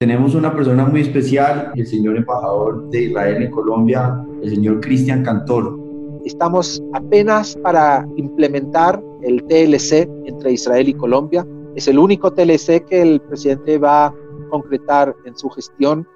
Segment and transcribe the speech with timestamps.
[0.00, 5.24] Tenemos una persona muy especial, el señor embajador de Israel en Colombia, el señor Cristian
[5.24, 5.76] Cantor.
[6.24, 11.44] Estamos apenas para implementar el TLC entre Israel y Colombia.
[11.74, 14.14] Es el único TLC que el presidente va a
[14.50, 16.06] concretar en su gestión,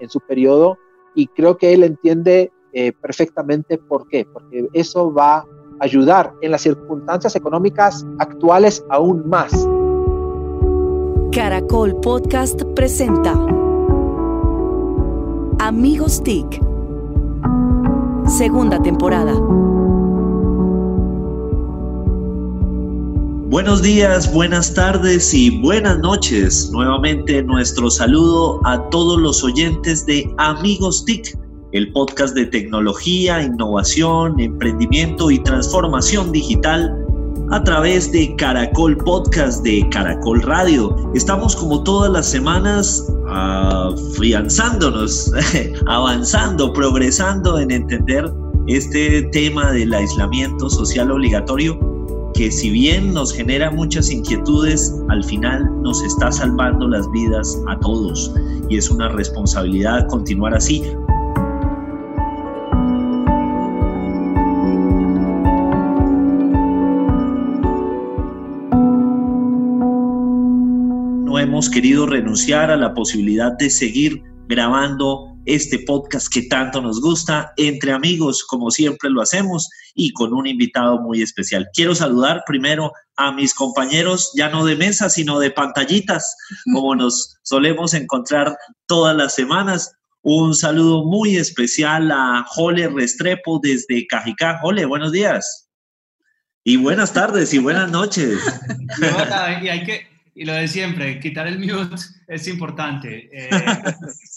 [0.00, 0.76] en su periodo,
[1.14, 5.46] y creo que él entiende eh, perfectamente por qué, porque eso va a
[5.80, 9.66] ayudar en las circunstancias económicas actuales aún más.
[11.32, 13.34] Caracol Podcast presenta
[15.60, 16.60] Amigos TIC,
[18.26, 19.34] segunda temporada.
[23.48, 26.68] Buenos días, buenas tardes y buenas noches.
[26.72, 31.38] Nuevamente nuestro saludo a todos los oyentes de Amigos TIC,
[31.70, 37.06] el podcast de tecnología, innovación, emprendimiento y transformación digital
[37.50, 40.96] a través de Caracol Podcast de Caracol Radio.
[41.14, 45.32] Estamos como todas las semanas afianzándonos,
[45.86, 48.32] avanzando, progresando en entender
[48.68, 51.78] este tema del aislamiento social obligatorio
[52.34, 57.78] que si bien nos genera muchas inquietudes, al final nos está salvando las vidas a
[57.80, 58.32] todos
[58.68, 60.84] y es una responsabilidad continuar así
[71.60, 77.52] hemos querido renunciar a la posibilidad de seguir grabando este podcast que tanto nos gusta
[77.58, 81.68] entre amigos, como siempre lo hacemos, y con un invitado muy especial.
[81.74, 86.34] Quiero saludar primero a mis compañeros, ya no de mesa, sino de pantallitas,
[86.72, 89.92] como nos solemos encontrar todas las semanas.
[90.22, 94.60] Un saludo muy especial a Jole Restrepo desde Cajicá.
[94.62, 95.68] Jole, buenos días.
[96.64, 98.38] Y buenas tardes y buenas noches.
[99.62, 100.09] y hay que,
[100.40, 101.96] y lo de siempre, quitar el mute
[102.26, 103.28] es importante.
[103.30, 103.50] Eh.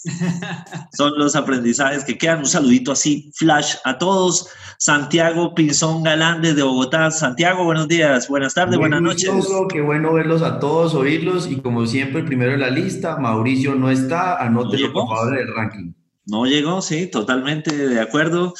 [0.92, 2.40] Son los aprendizajes que quedan.
[2.40, 4.50] Un saludito así, flash a todos.
[4.76, 7.10] Santiago Pinzón Galán desde Bogotá.
[7.10, 9.30] Santiago, buenos días, buenas tardes, buenas noches.
[9.72, 11.50] Qué bueno verlos a todos, oírlos.
[11.50, 14.36] Y como siempre, primero en la lista, Mauricio no está.
[14.36, 15.94] Anótelo, por favor, el ranking.
[16.26, 18.52] No llegó, sí, totalmente de acuerdo.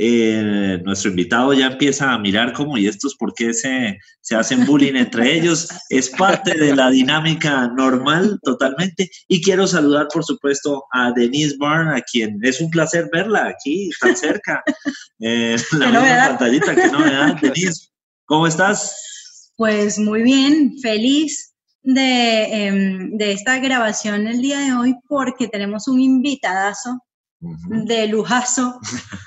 [0.00, 4.64] Eh, nuestro invitado ya empieza a mirar cómo y estos por qué se, se hacen
[4.64, 5.68] bullying entre ellos.
[5.88, 9.10] Es parte de la dinámica normal totalmente.
[9.26, 13.90] Y quiero saludar, por supuesto, a Denise Byrne, a quien es un placer verla aquí,
[14.00, 14.62] tan cerca.
[15.18, 17.36] Eh, la misma pantallita, qué novedad.
[17.42, 17.88] Denise,
[18.26, 19.52] ¿cómo estás?
[19.56, 25.88] Pues muy bien, feliz de, em, de esta grabación el día de hoy porque tenemos
[25.88, 27.00] un invitadazo
[27.40, 28.78] de lujazo,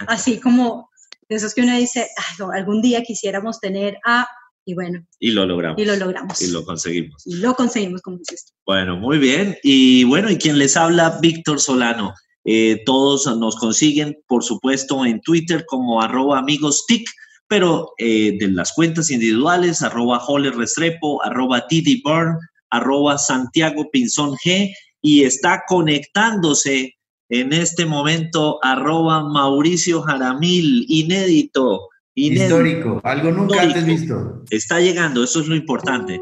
[0.08, 0.90] así como
[1.30, 2.08] de esos que uno dice,
[2.54, 4.28] algún día quisiéramos tener a,
[4.66, 5.06] y bueno.
[5.20, 5.82] Y lo logramos.
[5.82, 6.42] Y lo logramos.
[6.42, 7.26] Y lo conseguimos.
[7.26, 9.58] Y lo conseguimos, como dices Bueno, muy bien.
[9.64, 12.14] Y bueno, y quien les habla, Víctor Solano.
[12.44, 17.08] Eh, todos nos consiguen, por supuesto, en Twitter como arroba amigos TIC,
[17.48, 22.38] pero eh, de las cuentas individuales, arroba Joler Restrepo, arroba Titi Burn,
[22.70, 26.96] arroba Santiago Pinzón G, y está conectándose
[27.32, 31.88] en este momento, arroba Mauricio Jaramil, inédito.
[32.14, 34.44] Histórico, algo nunca antes visto.
[34.50, 36.22] Está llegando, eso es lo importante.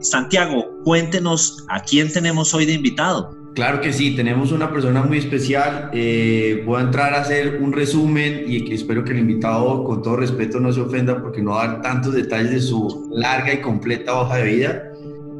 [0.00, 3.36] Santiago, cuéntenos a quién tenemos hoy de invitado.
[3.54, 5.90] Claro que sí, tenemos una persona muy especial.
[5.92, 10.16] Eh, voy a entrar a hacer un resumen y espero que el invitado, con todo
[10.16, 13.60] respeto, no se ofenda porque no va a dar tantos detalles de su larga y
[13.60, 14.82] completa hoja de vida.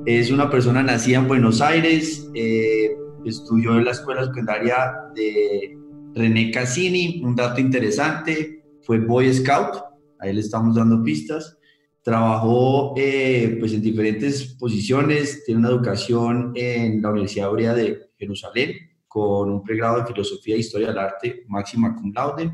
[0.04, 2.90] Es una persona nacida en Buenos Aires, eh,
[3.24, 5.76] estudió en la escuela secundaria de
[6.14, 9.82] René Cassini, un dato interesante, fue Boy Scout,
[10.18, 11.58] ahí le estamos dando pistas,
[12.02, 18.72] trabajó eh, pues en diferentes posiciones, tiene una educación en la Universidad Hebrea de Jerusalén
[19.06, 22.50] con un pregrado en Filosofía e Historia del Arte máxima cum laude.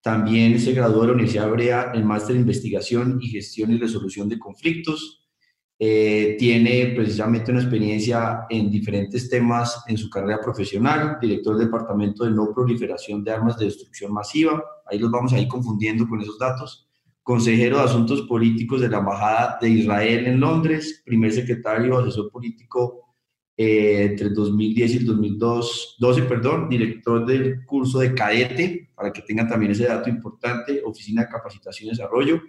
[0.00, 4.28] También se graduó de la Universidad Hebrea en Máster en Investigación y Gestión y Resolución
[4.28, 5.21] de Conflictos
[5.84, 12.22] eh, tiene precisamente una experiencia en diferentes temas en su carrera profesional, director del Departamento
[12.22, 16.20] de No Proliferación de Armas de Destrucción Masiva, ahí los vamos a ir confundiendo con
[16.20, 16.88] esos datos,
[17.24, 23.16] consejero de Asuntos Políticos de la Embajada de Israel en Londres, primer secretario asesor político
[23.56, 29.48] eh, entre 2010 y el 2012, perdón, director del curso de cadete, para que tengan
[29.48, 32.40] también ese dato importante, Oficina de Capacitación y Desarrollo,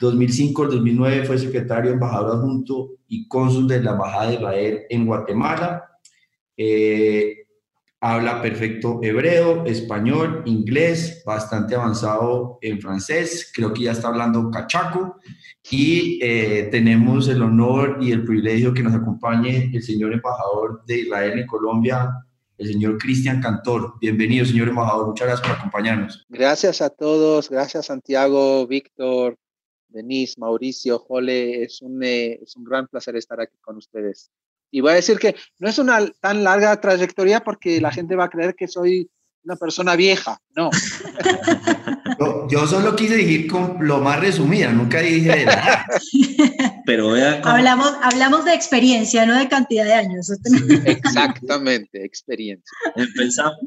[0.00, 5.06] 2005 al 2009 fue secretario, embajador adjunto y cónsul de la Embajada de Israel en
[5.06, 5.84] Guatemala.
[6.56, 7.46] Eh,
[8.00, 15.16] habla perfecto hebreo, español, inglés, bastante avanzado en francés, creo que ya está hablando cachaco
[15.68, 21.00] y eh, tenemos el honor y el privilegio que nos acompañe el señor embajador de
[21.00, 22.10] Israel en Colombia,
[22.56, 23.94] el señor Cristian Cantor.
[24.00, 26.24] Bienvenido, señor embajador, muchas gracias por acompañarnos.
[26.28, 29.36] Gracias a todos, gracias Santiago, Víctor,
[29.88, 34.30] Denise, Mauricio, Jole, es un, eh, es un gran placer estar aquí con ustedes.
[34.70, 38.24] Y voy a decir que no es una tan larga trayectoria porque la gente va
[38.24, 39.10] a creer que soy
[39.44, 40.70] una persona vieja, no.
[42.50, 45.86] Yo, solo quise decir con lo más resumida, nunca dije la
[46.84, 47.14] Pero
[47.44, 50.30] hablamos, hablamos de experiencia, no de cantidad de años.
[50.84, 52.76] Exactamente, experiencia.
[52.96, 53.58] Empezamos,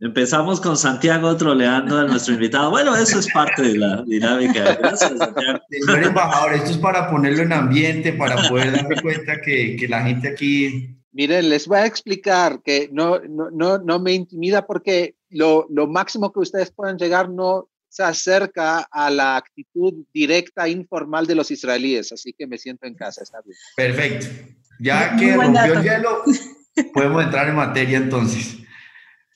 [0.00, 2.70] Empezamos con Santiago troleando a nuestro invitado.
[2.70, 4.74] Bueno, eso es parte de la dinámica.
[4.74, 5.60] Gracias, Santiago.
[5.70, 10.02] Señor embajador, esto es para ponerlo en ambiente, para poder darme cuenta que, que, la
[10.02, 10.98] gente aquí...
[11.12, 15.86] Miren, les voy a explicar que no, no, no, no me intimida porque lo, lo
[15.86, 21.52] máximo que ustedes puedan llegar no se acerca a la actitud directa, informal de los
[21.52, 23.56] israelíes, así que me siento en casa, está bien.
[23.76, 24.26] Perfecto.
[24.80, 26.24] Ya que rompió el hielo,
[26.92, 28.56] podemos entrar en materia entonces.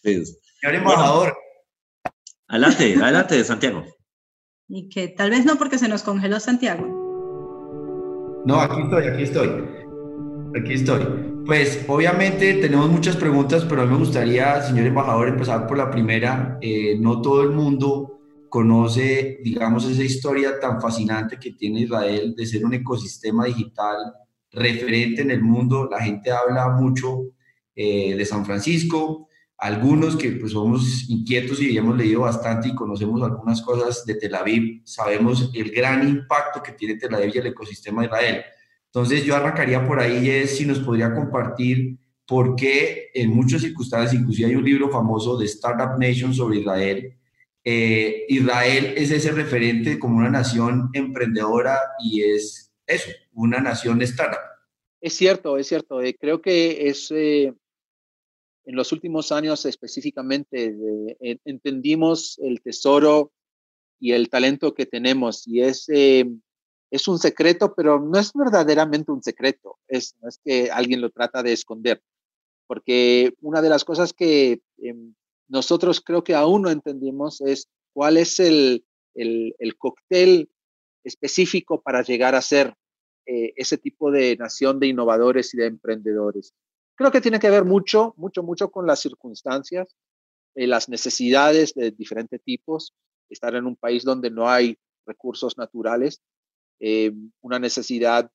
[0.02, 0.25] Sí.
[0.60, 1.37] Señor embajador.
[2.49, 3.84] adelante, adelante, Santiago.
[4.66, 6.84] Y que tal vez no porque se nos congeló Santiago.
[8.44, 9.49] No, aquí estoy, aquí estoy.
[10.60, 11.44] Aquí estoy.
[11.46, 15.90] Pues obviamente tenemos muchas preguntas, pero a mí me gustaría, señor embajador, empezar por la
[15.90, 16.58] primera.
[16.61, 18.19] Eh, no todo el mundo
[18.49, 23.96] conoce, digamos, esa historia tan fascinante que tiene Israel de ser un ecosistema digital
[24.50, 25.88] referente en el mundo.
[25.88, 27.26] La gente habla mucho
[27.76, 29.27] eh, de San Francisco,
[29.58, 34.37] algunos que pues somos inquietos y hemos leído bastante y conocemos algunas cosas de Tel
[34.37, 38.44] Aviv, sabemos el gran impacto que tiene Tel Aviv y el ecosistema de Israel.
[38.87, 44.14] Entonces yo arrancaría por ahí es si nos podría compartir por qué en muchas circunstancias,
[44.14, 47.19] inclusive hay un libro famoso de Startup Nation sobre Israel,
[47.64, 54.40] eh, Israel es ese referente como una nación emprendedora y es eso, una nación startup.
[55.00, 56.00] Es cierto, es cierto.
[56.00, 57.52] Eh, creo que es eh,
[58.69, 60.76] en los últimos años específicamente
[61.47, 63.32] entendimos el tesoro
[63.99, 66.31] y el talento que tenemos y es, eh,
[66.91, 71.09] es un secreto, pero no es verdaderamente un secreto, es, no es que alguien lo
[71.09, 72.03] trata de esconder,
[72.67, 75.14] porque una de las cosas que em,
[75.49, 80.50] nosotros creo que aún no entendimos es cuál es el, el, el cóctel
[81.05, 82.75] específico para llegar a ser
[83.25, 86.53] eh, ese tipo de nación de innovadores y de emprendedores.
[86.99, 89.95] Creo que tiene que ver mucho, mucho, mucho con las circunstancias,
[90.56, 92.93] eh, las necesidades de diferentes tipos,
[93.31, 96.21] estar en un país donde no hay recursos naturales,
[96.81, 98.29] eh, una necesidad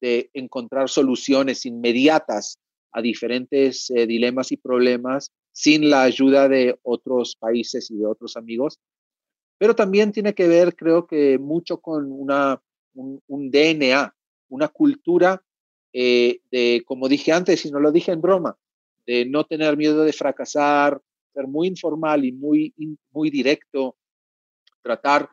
[0.00, 2.58] de encontrar soluciones inmediatas
[2.92, 8.38] a diferentes eh, dilemas y problemas sin la ayuda de otros países y de otros
[8.38, 8.78] amigos.
[9.58, 12.62] Pero también tiene que ver, creo que, mucho con una,
[12.94, 14.16] un DNA,
[14.48, 15.42] una cultura
[15.98, 18.58] eh, de, como dije antes, y no lo dije en broma,
[19.06, 21.00] de no tener miedo de fracasar,
[21.32, 22.74] ser muy informal y muy,
[23.12, 23.96] muy directo,
[24.82, 25.30] tratar,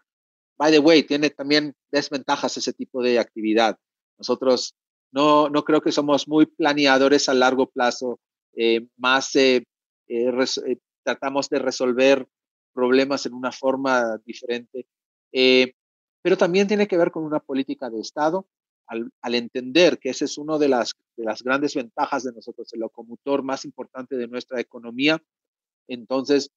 [0.56, 3.78] by the way, tiene también desventajas ese tipo de actividad.
[4.18, 4.74] Nosotros
[5.12, 8.22] no, no creo que somos muy planeadores a largo plazo,
[8.56, 9.66] eh, más eh,
[11.04, 12.26] tratamos de resolver
[12.74, 14.88] problemas en una forma diferente,
[15.30, 18.48] pero también tiene que ver con una política de Estado
[18.88, 22.82] al, entender que esa es una de las, de las grandes ventajas de nosotros, el
[22.82, 25.22] locomotor más importante de nuestra economía,
[25.88, 26.50] entonces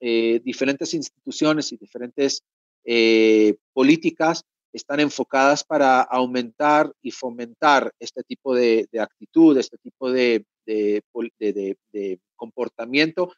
[0.00, 2.42] eh, diferentes instituciones y diferentes
[2.84, 10.44] eh, políticas están enfocadas para aumentar y fomentar este tipo de, actitud, este tipo de,
[10.66, 11.02] de,
[11.38, 13.32] de, comportamiento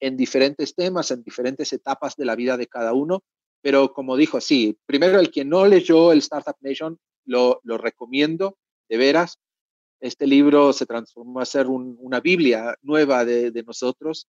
[0.00, 3.22] en diferentes temas, en diferentes etapas de la vida de cada uno.
[3.60, 8.56] Pero como dijo, sí, primero el que no leyó el Startup Nation lo, recomiendo,
[8.88, 9.38] de veras.
[10.00, 14.26] Este libro se transformó a ser una Biblia nueva de, nosotros.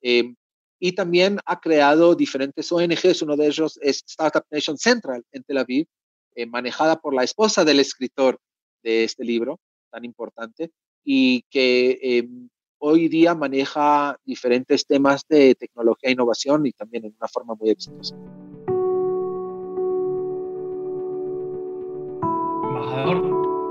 [0.00, 0.34] Em,
[0.80, 3.22] y también ha creado diferentes ONGs.
[3.22, 5.86] Uno de ellos es Startup Nation Central en Tel Aviv,
[6.34, 8.38] eh, manejada por la esposa del escritor
[8.82, 10.72] de este libro tan importante
[11.04, 17.14] y que em, hoy día maneja diferentes temas de tecnología e innovación y también en
[17.16, 18.16] una forma muy exitosa.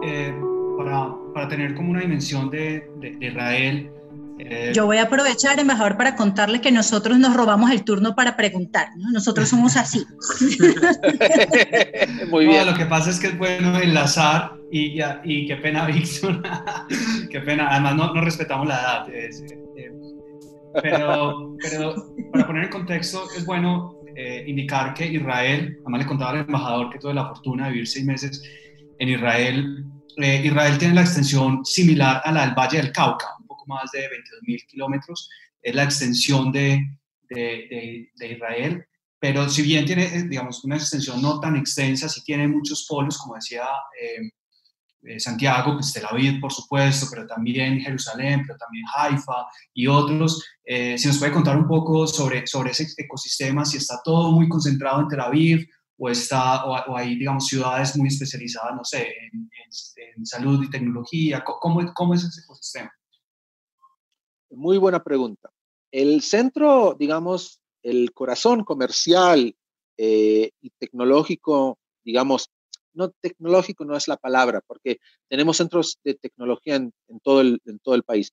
[0.03, 0.33] Eh,
[0.77, 3.91] para, para, tener como una dimensión de, de, Israel.
[4.39, 8.35] Eh, Yo voy a aprovechar, embajador, para contarle que nosotros nos robamos el turno para
[8.35, 8.87] preguntar.
[9.13, 10.03] Nosotros somos así.
[12.29, 12.65] Muy bien.
[12.65, 16.41] lo que pasa es que es bueno enlazar y, y qué pena, Víctor.
[17.29, 17.67] qué pena.
[17.69, 19.09] Además, no, no respetamos la edad.
[19.09, 19.29] Eh,
[20.81, 21.93] Pero, pero
[22.31, 26.89] para poner en contexto, es bueno eh, indicar que Israel, además le contaba al embajador
[26.89, 28.43] que tuve la fortuna de vivir seis meses
[29.01, 29.83] en Israel,
[30.17, 33.89] eh, Israel tiene la extensión similar a la del Valle del Cauca, un poco más
[33.91, 35.27] de 22 mil kilómetros,
[35.59, 38.85] es la extensión de, de, de, Israel,
[39.19, 43.17] pero si bien tiene, eh, digamos, una extensión no tan extensa, sí tiene muchos polos,
[43.17, 43.63] como decía
[43.99, 50.45] eh, Santiago, pues Tel Aviv, por supuesto, pero también Jerusalén, pero también Haifa y otros.
[50.63, 54.47] Eh, si nos puede contar un poco sobre, sobre ese ecosistema, si está todo muy
[54.47, 55.67] concentrado en Tel Aviv
[56.03, 59.47] o, está, o, hay, digamos, ciudades muy especializadas, no sé, en,
[60.15, 61.43] en, salud y tecnología.
[61.43, 62.91] ¿Cómo, ¿Cómo es ese ecosistema?
[64.49, 65.51] Muy buena pregunta.
[65.91, 69.55] El centro, digamos, el corazón comercial
[69.95, 72.49] eh, y tecnológico, digamos,
[72.93, 74.97] no tecnológico no es la palabra, porque
[75.29, 78.31] tenemos centros de tecnología en, todo, el, en todo el país.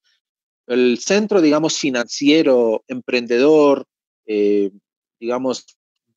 [0.66, 3.84] El centro, digamos, financiero, emprendedor,
[4.25, 4.70] eh,
[5.20, 5.66] digamos,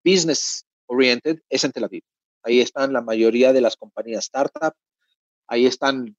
[0.01, 2.03] business oriented, es en Tel Aviv.
[2.43, 4.73] Ahí están la mayoría de las compañías startup,
[5.47, 6.15] ahí están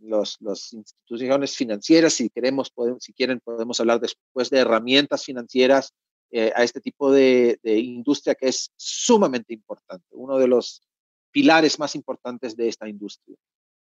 [0.00, 5.92] las instituciones financieras, si queremos, si quieren, podemos hablar después de herramientas financieras
[6.30, 10.06] eh, a este tipo de, de, industria que es sumamente importante.
[10.10, 10.82] Uno de los
[11.30, 13.36] pilares más importantes de esta industria.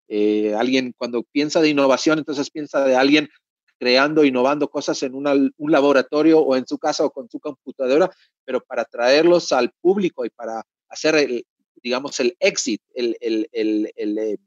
[0.08, 3.30] Eh, alguien cuando piensa de innovación, entonces piensa de alguien
[3.78, 8.10] creando, innovando cosas en un laboratorio o en su casa o con su computadora,
[8.44, 14.18] pero para traerlos al público y para hacer, el, digamos, el exit, el, el, el
[14.18, 14.38] eh,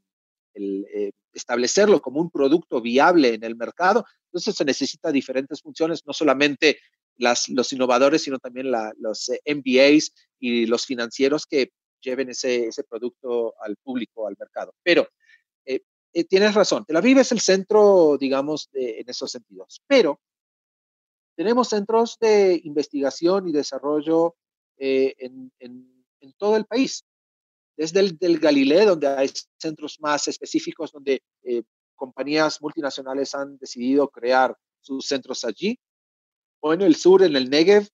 [0.54, 6.12] eh, establecerlo como un producto viable en el mercado, entonces se necesita diferentes funciones, no
[6.12, 6.78] solamente
[7.16, 11.70] las, los innovadores, sino también la, los MBAs y los financieros que
[12.00, 14.74] lleven ese, ese producto al público, al mercado.
[14.82, 15.06] Pero
[16.12, 19.82] eh, eh, tienes razón, Tel Aviv es el centro, digamos, en esos sentidos.
[19.86, 20.20] Pero
[21.36, 24.36] tenemos centros de investigación y desarrollo
[24.78, 25.50] eh, en,
[26.36, 27.04] todo el país.
[27.76, 31.22] Desde el del Galileo, donde hay centros más específicos, donde
[31.94, 35.78] compañías multinacionales han decidido crear sus centros allí,
[36.60, 37.88] o en el sur, en el Negev,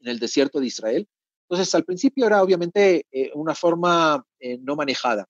[0.00, 1.08] en el desierto de Israel,
[1.52, 5.28] entonces, al principio era obviamente eh, una forma eh, no manejada.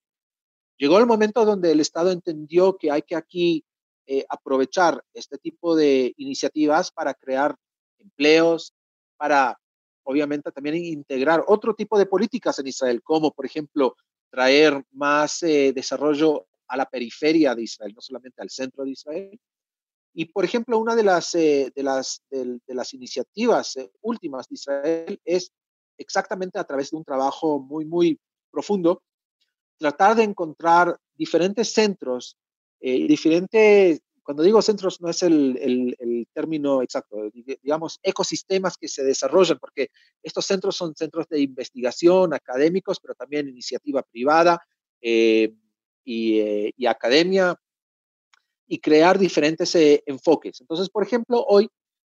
[0.83, 3.65] Llegó el momento donde el Estado entendió que hay que aquí
[4.05, 7.55] eh, aprovechar este tipo de iniciativas para crear
[8.01, 8.75] empleos,
[9.17, 9.57] para
[10.03, 13.95] obviamente también integrar otro tipo de políticas en Israel, como por ejemplo
[14.29, 19.41] traer más desarrollo a la periferia de Israel, no solamente al centro de Israel.
[20.13, 25.53] Y por ejemplo, una de las, de las, de las iniciativas últimas de Israel es
[25.97, 28.19] exactamente a través de un trabajo muy, muy
[28.51, 29.01] profundo,
[29.79, 32.37] tratar de encontrar diferentes centros,
[32.81, 35.57] eh, diferentes, cuando digo centros no es el,
[35.99, 39.91] el, término exacto, digamos ecosistemas que se desarrollan, porque
[40.23, 44.61] estos centros son centros de investigación académicos, pero también iniciativa privada
[45.01, 45.53] eh,
[46.05, 47.57] y, eh, academia,
[48.67, 50.61] y crear diferentes eh, enfoques.
[50.61, 51.69] Entonces, por ejemplo, hoy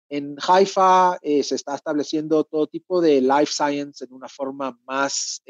[0.08, 5.42] en Haifa se está estableciendo todo tipo de life science en una forma más,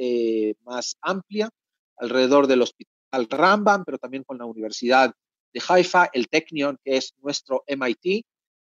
[0.63, 1.49] más amplia,
[1.97, 5.13] alrededor del hospital Rambam, pero también con la Universidad
[5.53, 8.25] de Haifa, el Technion, que es nuestro MIT,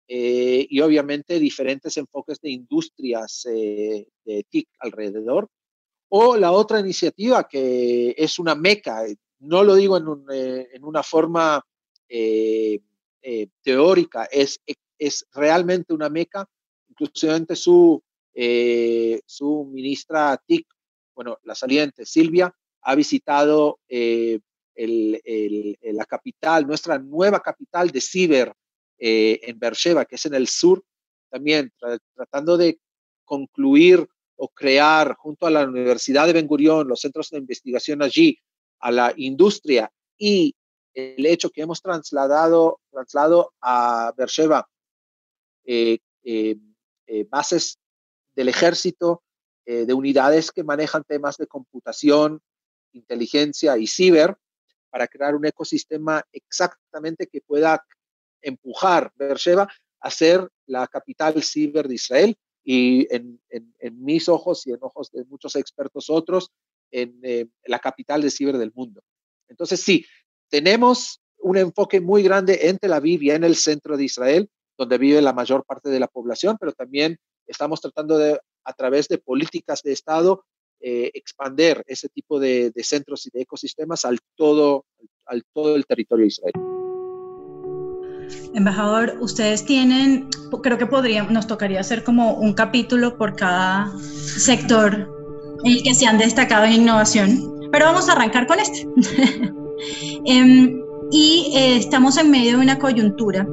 [0.08, 4.06] eh, y obviamente diferentes enfoques de industrias de
[4.48, 5.48] TIC alrededor.
[6.08, 9.04] O la otra iniciativa que es una meca,
[9.38, 11.64] no lo digo en, un, en una forma
[13.62, 14.60] teórica, es
[15.00, 16.46] es realmente una meca,
[16.88, 18.00] inclusivamente su,
[18.34, 20.66] eh, su ministra TIC,
[21.14, 24.40] bueno, la saliente Silvia, ha visitado eh,
[24.74, 28.52] el, el, la capital, nuestra nueva capital de ciber
[28.98, 30.82] eh, en Beersheba, que es en el sur,
[31.30, 32.78] también tra tratando de
[33.24, 34.06] concluir
[34.36, 38.38] o crear junto a la Universidad de Ben Gurión, los centros de investigación allí,
[38.80, 40.54] a la industria y
[40.94, 44.68] el hecho que hemos trasladado, trasladado a Beersheba
[45.64, 46.56] eh, eh,
[47.06, 47.78] eh, bases
[48.34, 49.22] del ejército,
[49.66, 52.40] de unidades que manejan temas de computación,
[52.92, 54.36] inteligencia y ciber,
[54.90, 57.84] para crear un ecosistema exactamente que pueda
[58.42, 59.68] empujar Beersheba
[60.00, 65.10] a ser la capital ciber de Israel y en, en, mis ojos y en ojos
[65.10, 66.50] de muchos expertos otros,
[66.90, 69.00] en eh, la capital de ciber del mundo.
[69.48, 70.04] Entonces, sí,
[70.48, 75.20] tenemos un enfoque muy grande en Tel Aviv en el centro de Israel, donde vive
[75.22, 79.82] la mayor parte de la población, pero también estamos tratando de, a través de políticas
[79.82, 80.44] de Estado,
[80.80, 84.86] eh, expander ese tipo de, de, centros y de ecosistemas al todo,
[85.26, 86.54] al todo el territorio de Israel.
[88.54, 90.28] Embajador, ustedes tienen,
[90.62, 95.08] creo que podríamos, nos tocaría hacer como un capítulo por cada sector
[95.64, 98.86] en el que se han destacado en innovación, pero vamos a arrancar con este.
[100.26, 100.78] Em,
[101.10, 103.46] y eh, estamos en medio de una coyuntura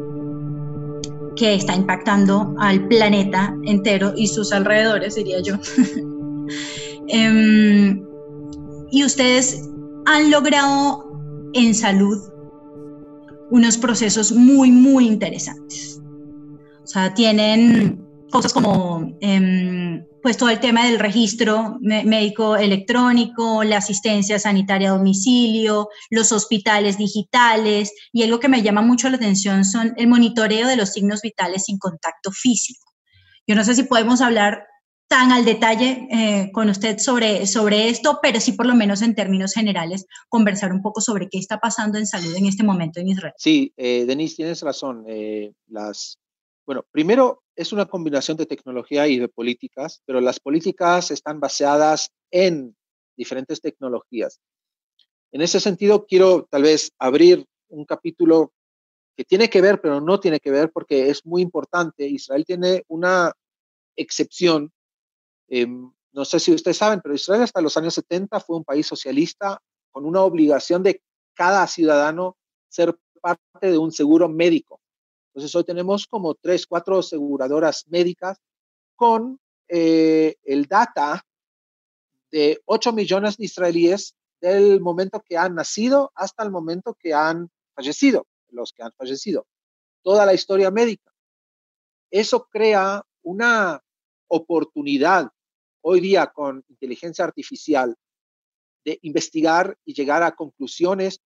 [1.38, 5.55] que está impactando al planeta entero y sus alrededores, diría yo.
[7.07, 8.03] Em,
[8.91, 9.61] y ustedes
[10.05, 11.05] han logrado
[11.53, 12.17] en salud
[13.49, 16.01] unos procesos muy, muy interesantes.
[16.83, 23.77] O sea, tienen cosas como em, pues todo el tema del registro médico electrónico, la
[23.77, 29.63] asistencia sanitaria a domicilio, los hospitales digitales y algo que me llama mucho la atención
[29.63, 32.91] son el monitoreo de los signos vitales sin contacto físico.
[33.47, 34.65] Yo no sé si podemos hablar
[35.07, 39.15] tan al detalle eh, con usted sobre, sobre esto, pero sí por lo menos en
[39.15, 43.09] términos generales conversar un poco sobre qué está pasando en salud en este momento en
[43.09, 43.33] Israel.
[43.37, 45.05] Sí, eh, Denise, tienes razón.
[45.07, 46.19] Eh, las,
[46.65, 52.11] bueno, primero es una combinación de tecnología y de políticas, pero las políticas están basadas
[52.31, 52.75] en
[53.15, 54.39] diferentes tecnologías.
[55.31, 58.51] En ese sentido, quiero tal vez abrir un capítulo
[59.15, 62.07] que tiene que ver, pero no tiene que ver porque es muy importante.
[62.07, 63.33] Israel tiene una
[63.95, 64.71] excepción
[65.47, 68.87] Em, no sé si ustedes saben, pero Israel hasta los años 70 fue un país
[68.87, 69.61] socialista
[69.91, 71.01] con una obligación de
[71.33, 72.37] cada ciudadano
[72.69, 74.81] ser parte de un seguro médico.
[75.29, 78.39] Entonces hoy tenemos como tres, cuatro aseguradoras médicas
[78.95, 81.23] con eh, el data
[82.31, 87.49] de 8 millones de israelíes del momento que han nacido hasta el momento que han
[87.75, 89.45] fallecido, los que han fallecido,
[90.01, 91.11] toda la historia médica.
[92.09, 93.83] Eso crea una
[94.27, 95.31] oportunidad
[95.81, 97.96] hoy día con inteligencia artificial
[98.86, 101.22] de investigar y llegar a conclusiones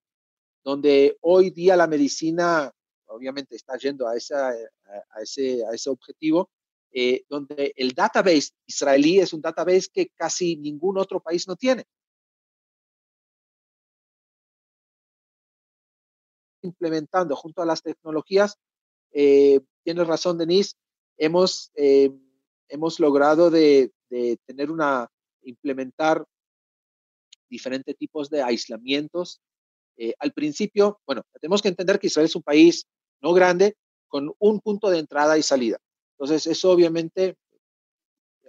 [0.63, 2.72] donde hoy día la medicina
[3.12, 6.50] obviamente está yendo a, esa, a, ese, a ese objetivo,
[6.91, 11.86] eh, donde el database israelí es un database que casi ningún otro país no tiene.
[16.63, 18.58] Implementando junto a las tecnologías,
[19.12, 20.75] eh, tienes razón, Denise,
[21.17, 22.12] hemos, eh,
[22.70, 25.10] hemos logrado de, de tener una,
[25.43, 26.24] implementar
[27.50, 29.41] diferentes tipos de aislamientos.
[29.97, 32.86] Eh, al principio, bueno, tenemos que entender que Israel es un país
[33.21, 33.76] no grande
[34.08, 35.78] con un punto de entrada y salida.
[36.17, 37.36] Entonces, eso obviamente,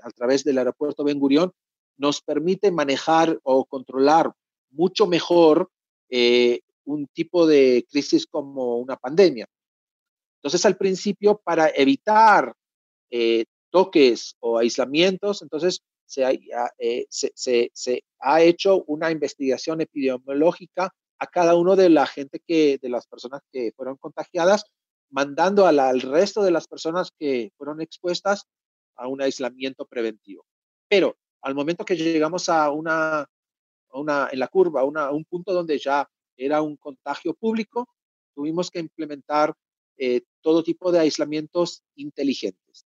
[0.03, 1.53] a través del aeropuerto Ben Gurion,
[1.97, 4.33] nos permite manejar o controlar
[4.71, 5.71] mucho mejor
[6.09, 9.47] eh, un tipo de crisis como una pandemia.
[10.39, 12.53] Entonces, al principio, para evitar
[13.11, 15.83] eh, toques o aislamientos, entonces
[16.79, 22.89] eh, se, ha hecho una investigación epidemiológica a cada uno de la gente que, de
[22.89, 24.65] las personas que fueron contagiadas,
[25.11, 28.45] mandando al resto de las personas que fueron expuestas
[28.97, 30.45] a un aislamiento preventivo.
[30.89, 33.27] Pero al momento que llegamos a una,
[33.95, 37.89] en la curva, a un punto donde ya era un contagio público,
[38.35, 39.55] tuvimos que implementar
[39.97, 42.87] eh, todo tipo de aislamientos inteligentes.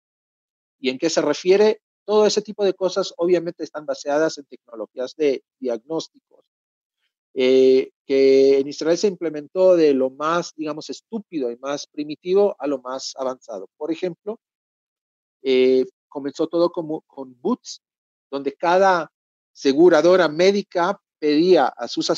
[0.81, 1.81] ¿Y en qué se refiere?
[2.03, 6.43] Todo ese tipo de cosas obviamente están basadas en tecnologías de diagnósticos,
[7.35, 12.67] eh, que en Israel se implementó de lo más, digamos, estúpido y más primitivo a
[12.67, 13.69] lo más avanzado.
[13.77, 14.39] Por ejemplo,
[15.43, 17.81] eh, comenzó todo como, con Boots,
[18.31, 19.11] donde cada
[19.53, 22.15] aseguradora médica pedía a sus, a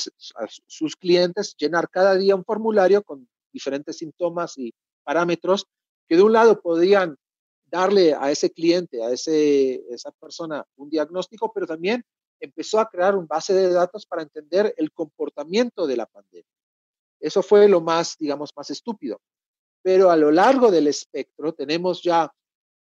[0.67, 4.73] sus clientes llenar cada día un formulario con diferentes síntomas y
[5.03, 5.67] parámetros
[6.07, 7.17] que de un lado podían
[7.73, 12.05] darle a ese cliente, a ese, esa persona un diagnóstico, pero también
[12.39, 16.53] empezó a crear un base de datos para entender el comportamiento de la pandemia.
[17.19, 19.19] Eso fue lo más, digamos, más estúpido.
[19.81, 22.31] Pero a lo largo del espectro tenemos ya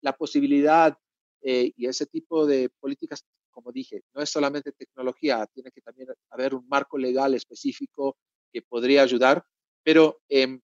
[0.00, 0.96] la posibilidad
[1.42, 6.08] eh, y ese tipo de políticas, como dije, no es solamente tecnología, tiene que también
[6.30, 8.16] haber un marco legal específico
[8.52, 9.44] que podría ayudar,
[9.82, 10.60] pero, em,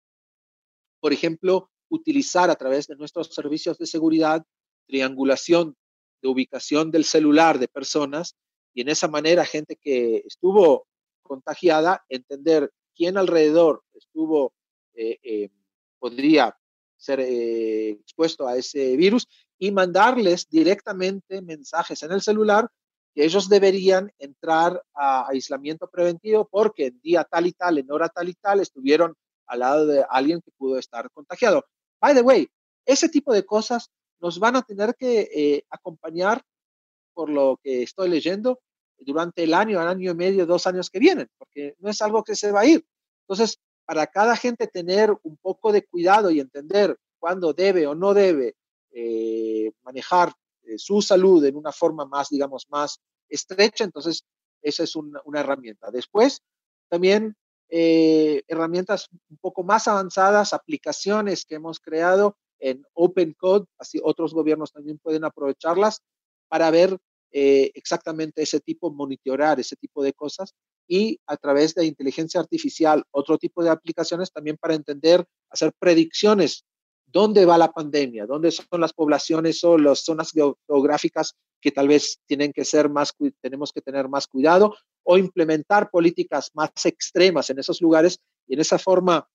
[0.99, 4.45] por ejemplo, utilizar a través de nuestros servicios de seguridad
[4.87, 5.77] triangulación
[6.23, 8.35] de ubicación del celular de personas
[8.75, 10.87] y en esa manera gente que estuvo
[11.23, 14.53] contagiada, entender quién alrededor estuvo,
[14.95, 15.51] eh, eh,
[15.99, 16.57] podría
[16.97, 22.69] ser eh, expuesto a ese virus y mandarles directamente mensajes en el celular
[23.15, 28.09] que ellos deberían entrar a aislamiento preventivo porque en día tal y tal, en hora
[28.09, 29.15] tal y tal, estuvieron
[29.47, 31.65] al lado de alguien que pudo estar contagiado.
[32.01, 32.49] By the way,
[32.87, 36.43] ese tipo de cosas nos van a tener que eh, acompañar,
[37.15, 38.61] por lo que estoy leyendo,
[38.99, 42.25] durante el año, el año y medio, dos años que vienen, porque no es algo
[42.25, 42.85] que se va a ir.
[43.23, 48.15] Entonces, para cada gente tener un poco de cuidado y entender cuándo debe o no
[48.15, 48.55] debe
[48.91, 50.33] eh, manejar
[50.63, 54.25] eh, su salud en una forma más, digamos, más estrecha, entonces
[54.63, 55.91] esa es una, herramienta.
[55.91, 56.43] Después,
[56.89, 57.37] también
[57.69, 64.35] eh, herramientas un poco más avanzadas, aplicaciones que hemos creado en Open Code, así otros
[64.35, 66.03] gobiernos también pueden aprovecharlas
[66.49, 66.99] para ver
[67.31, 70.55] exactamente ese tipo, monitorear ese tipo de cosas
[70.89, 76.65] y a través de inteligencia artificial, otro tipo de aplicaciones también para entender, hacer predicciones
[77.11, 82.21] dónde va la pandemia, dónde son las poblaciones o las zonas geográficas que tal vez
[82.27, 87.59] tienen que ser más, tenemos que tener más cuidado o implementar políticas más extremas en
[87.59, 89.29] esos lugares y en esa forma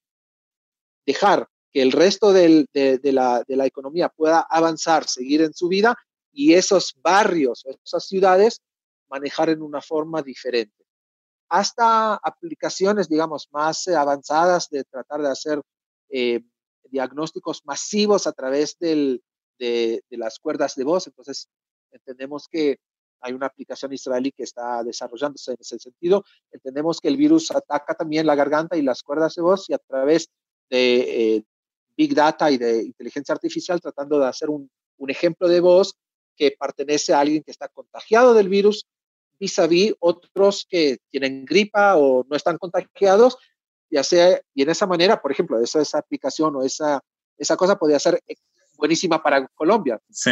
[1.05, 2.67] dejar que el resto de,
[3.03, 5.97] la, economía pueda avanzar, seguir en su vida
[6.31, 8.61] y esos barrios, esas ciudades
[9.09, 10.85] manejar en una forma diferente.
[11.49, 15.61] Hasta aplicaciones, digamos, más avanzadas de tratar de hacer
[16.09, 16.41] eh,
[16.89, 19.21] diagnósticos masivos a través de,
[20.09, 21.07] las cuerdas de voz.
[21.07, 21.49] Entonces,
[21.91, 22.77] entendemos que
[23.21, 26.23] hay una aplicación israelí que está desarrollándose en ese sentido.
[26.51, 29.77] Entendemos que el virus ataca también la garganta y las cuerdas de voz y a
[29.77, 30.29] través
[30.69, 31.43] de eh,
[31.95, 34.69] Big Data y de inteligencia artificial, tratando de hacer un,
[35.07, 35.95] ejemplo de voz
[36.37, 38.85] que pertenece a alguien que está contagiado del virus
[39.37, 43.37] vis a vis otros que tienen gripa o no están contagiados
[43.93, 46.99] ya sea, y en esa manera, por ejemplo, esa, esa aplicación o esa,
[47.37, 48.19] esa cosa podría ser
[48.75, 49.99] buenísima para Colombia.
[50.09, 50.31] Sí.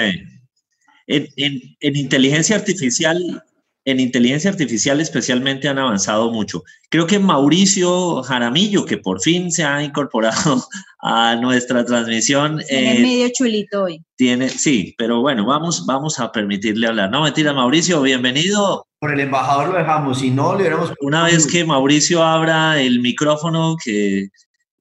[1.06, 3.44] En, en, en inteligencia artificial,
[3.86, 6.64] en inteligencia artificial especialmente han avanzado mucho.
[6.90, 10.66] Creo que Mauricio Jaramillo, que por fin se ha incorporado
[11.04, 12.64] a nuestra transmisión.
[12.68, 14.04] Tiene eh, medio chulito hoy.
[14.16, 17.12] Tiene, sí, pero bueno, vamos, vamos a permitirle hablar.
[17.12, 18.88] No, mentira, Mauricio, bienvenido.
[19.02, 20.94] Por el embajador lo dejamos, si no, le hubiéramos...
[21.02, 24.26] Una vez que Mauricio abra el micrófono, que...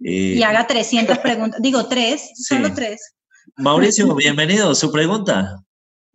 [0.04, 3.14] Eh, y haga 300 preguntas, digo tres, solo tres.
[3.56, 5.64] Mauricio, bienvenido, su pregunta.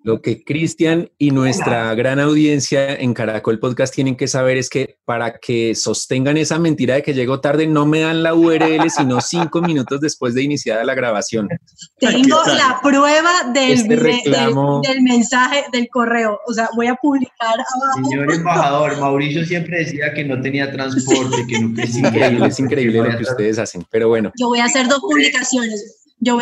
[0.06, 5.00] Lo que Cristian y nuestra gran audiencia en Caracol Podcast tienen que saber es que
[5.04, 9.20] para que sostengan esa mentira de que llegó tarde, no me dan la URL sino
[9.20, 11.50] cinco minutos después de iniciada la grabación.
[11.98, 16.40] Tengo la prueba del, este del, mensaje del correo.
[16.48, 18.08] O sea, voy a publicar abajo.
[18.08, 22.98] Señor embajador, Mauricio siempre decía que no tenía transporte, que no es increíble, es increíble
[23.00, 23.84] lo que ustedes hacen.
[23.90, 24.32] Pero bueno.
[24.40, 26.40] Yo voy a hacer dos publicaciones yo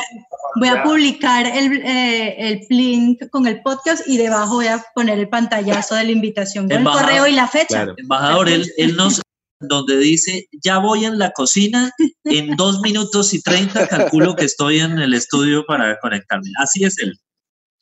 [0.59, 5.19] voy a publicar el, eh, el, link con el podcast y debajo voy a poner
[5.19, 7.87] el pantallazo de la invitación con el correo y la fecha.
[7.97, 9.21] Embajador, él, él, nos
[9.59, 11.91] donde dice, ya voy en la cocina,
[12.25, 16.49] en dos minutos y treinta calculo que estoy en el estudio para conectarme.
[16.59, 17.17] Así es él.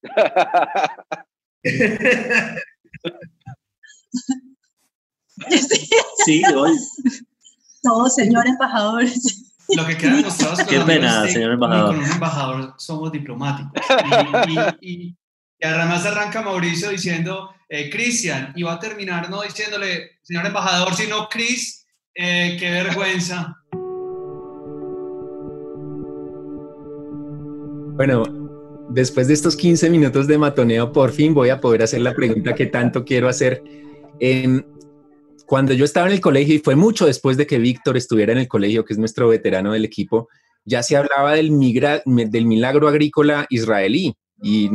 [6.25, 6.71] sí, hoy.
[7.83, 9.05] No, señor embajador.
[9.75, 11.95] Lo que queda demostrado es que Qué pena, señor embajador.
[11.95, 13.71] con un embajador somos diplomáticos.
[14.81, 15.15] Y,
[15.63, 21.29] además arranca Mauricio diciendo, eh, Cristian, y va a terminar no diciéndole, señor embajador, sino
[21.29, 23.57] Cris, eh, qué vergüenza.
[27.95, 28.23] Bueno,
[28.89, 32.55] después de estos 15 minutos de matoneo, por fin voy a poder hacer la pregunta
[32.55, 33.63] que tanto quiero hacer.
[34.19, 34.63] Eh,
[35.51, 38.37] cuando yo estaba en el colegio, y fue mucho después de que Víctor estuviera en
[38.37, 40.29] el colegio, que es nuestro veterano del equipo,
[40.63, 41.49] ya se hablaba del,
[42.05, 44.15] del milagro agrícola israelí.
[44.41, 44.69] Y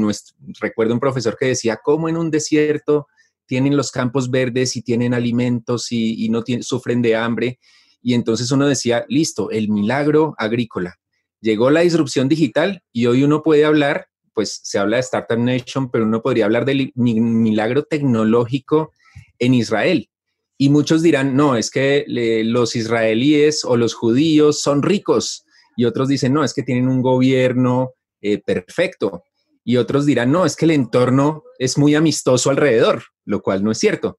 [0.61, 3.07] recuerdo un profesor que decía, ¿cómo en un desierto
[3.47, 7.59] tienen los campos verdes y tienen alimentos y, no sufren de hambre?
[8.03, 10.97] Y entonces uno decía, listo, el milagro agrícola.
[11.41, 15.91] Llegó la disrupción digital y hoy uno puede hablar, pues se habla de Startup Nation,
[15.91, 18.93] pero uno podría hablar del milagro tecnológico
[19.39, 20.11] en Israel.
[20.59, 25.45] Y muchos dirán, no, es que los israelíes o los judíos son ricos.
[25.77, 27.93] Y otros dicen, no, es que tienen un gobierno
[28.23, 29.25] eh, perfecto.
[29.65, 33.71] Y otros dirán, no, es que el entorno es muy amistoso alrededor, lo cual no
[33.71, 34.19] es cierto.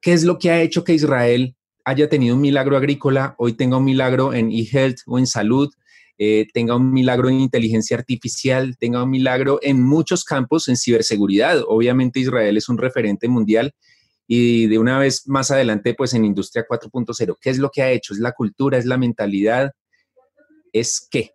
[0.00, 3.78] ¿Qué es lo que ha hecho que Israel haya tenido un milagro agrícola, hoy tenga
[3.78, 5.70] un milagro en e-health o en salud,
[6.18, 11.62] eh, tenga un milagro en inteligencia artificial, tenga un milagro en muchos campos en ciberseguridad?
[11.66, 13.74] Obviamente Israel es un referente mundial
[14.26, 17.90] y de una vez más adelante, pues en Industria 4.0, ¿qué es lo que ha
[17.90, 18.14] hecho?
[18.14, 18.78] ¿Es la cultura?
[18.78, 19.72] ¿Es la mentalidad?
[20.72, 21.34] ¿Es qué?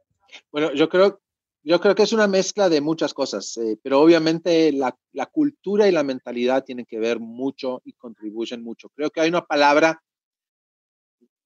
[0.51, 1.21] Bueno, yo creo,
[1.63, 5.87] yo creo que es una mezcla de muchas cosas, eh, pero obviamente la, la, cultura
[5.87, 8.89] y la mentalidad tienen que ver mucho y contribuyen mucho.
[8.89, 10.01] Creo que hay una palabra,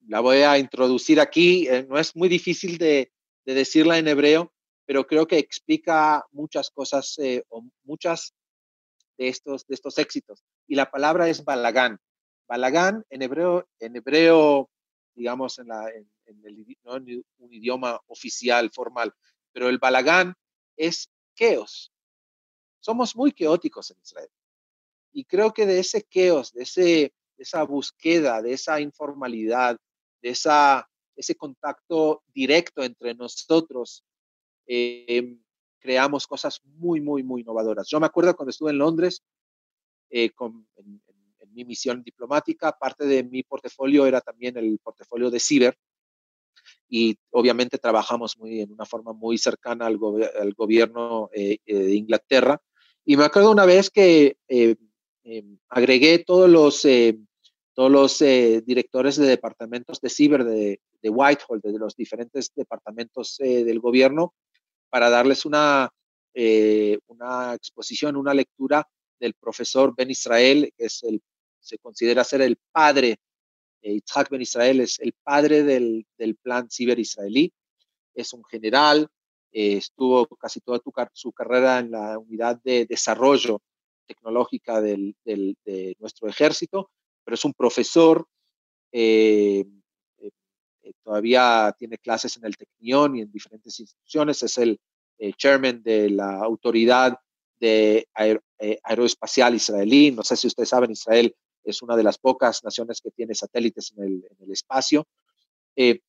[0.07, 3.11] la voy a introducir aquí, eh, no es muy difícil de,
[3.45, 4.53] de, decirla en hebreo,
[4.85, 8.33] pero creo que explica muchas cosas eh, o muchas
[9.23, 10.43] de estos, de estos éxitos.
[10.67, 11.97] Y la palabra es balagán.
[12.47, 14.69] Balagán en hebreo, en hebreo
[15.15, 15.67] digamos, en,
[16.25, 19.13] en un idioma oficial, formal,
[19.51, 20.33] pero el balagán
[20.75, 21.91] es chaos.
[22.79, 24.29] Somos muy caóticos en Israel.
[25.13, 29.77] Y creo que de ese chaos, de, ese, esa búsqueda, de esa informalidad,
[30.21, 34.03] de esa, ese contacto directo entre nosotros,
[34.65, 35.41] em,
[35.83, 37.87] creamos cosas muy, muy, muy innovadoras.
[37.89, 39.21] Yo me acuerdo cuando estuve en Londres,
[40.09, 41.01] eh, con, en,
[41.51, 45.77] mi misión diplomática, parte de mi portafolio era también el portafolio de ciber,
[46.89, 52.59] y obviamente trabajamos muy, en una forma muy cercana al, gobierno eh, eh, de Inglaterra.
[53.05, 54.37] Y me acuerdo una vez que
[55.69, 56.87] agregué todos los,
[57.73, 58.19] todos los
[58.65, 64.33] directores de departamentos de ciber de, de Whitehall, de los diferentes departamentos del gobierno,
[64.93, 65.89] para darles una,
[66.35, 68.87] eh, una exposición, una lectura
[69.19, 71.19] del profesor Ben Israel, que es el,
[71.59, 73.17] se considera ser el padre,
[73.81, 77.51] eh, Itzhak Ben Israel es el padre del, del plan ciber israelí,
[78.13, 79.07] es un general,
[79.51, 80.79] eh, estuvo casi toda
[81.13, 83.63] su carrera en la unidad de desarrollo
[84.05, 86.91] tecnológica del, del, de nuestro ejército,
[87.25, 88.27] pero es un profesor,
[88.91, 89.65] eh,
[90.83, 94.79] eh, todavía tiene clases en el Tecnión y en diferentes instituciones, es el
[95.17, 97.17] eh, chairman de la autoridad
[97.59, 100.11] de eh, aeroespacial israelí.
[100.11, 103.93] No sé si ustedes saben, Israel es una de las pocas naciones que tiene satélites
[103.95, 105.07] en el, espacio.
[105.75, 106.01] y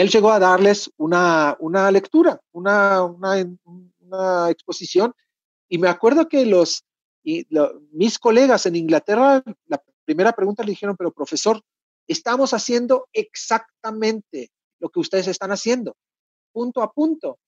[0.00, 5.12] él llegó a darles una, una lectura, una, una, exposición.
[5.68, 6.84] Y me acuerdo que los,
[7.22, 7.46] y
[7.92, 11.62] mis colegas en Inglaterra, la primera pregunta le dijeron, pero profesor,
[12.06, 15.96] Estamos haciendo exactamente lo que ustedes están haciendo,
[16.52, 17.38] punto a punto.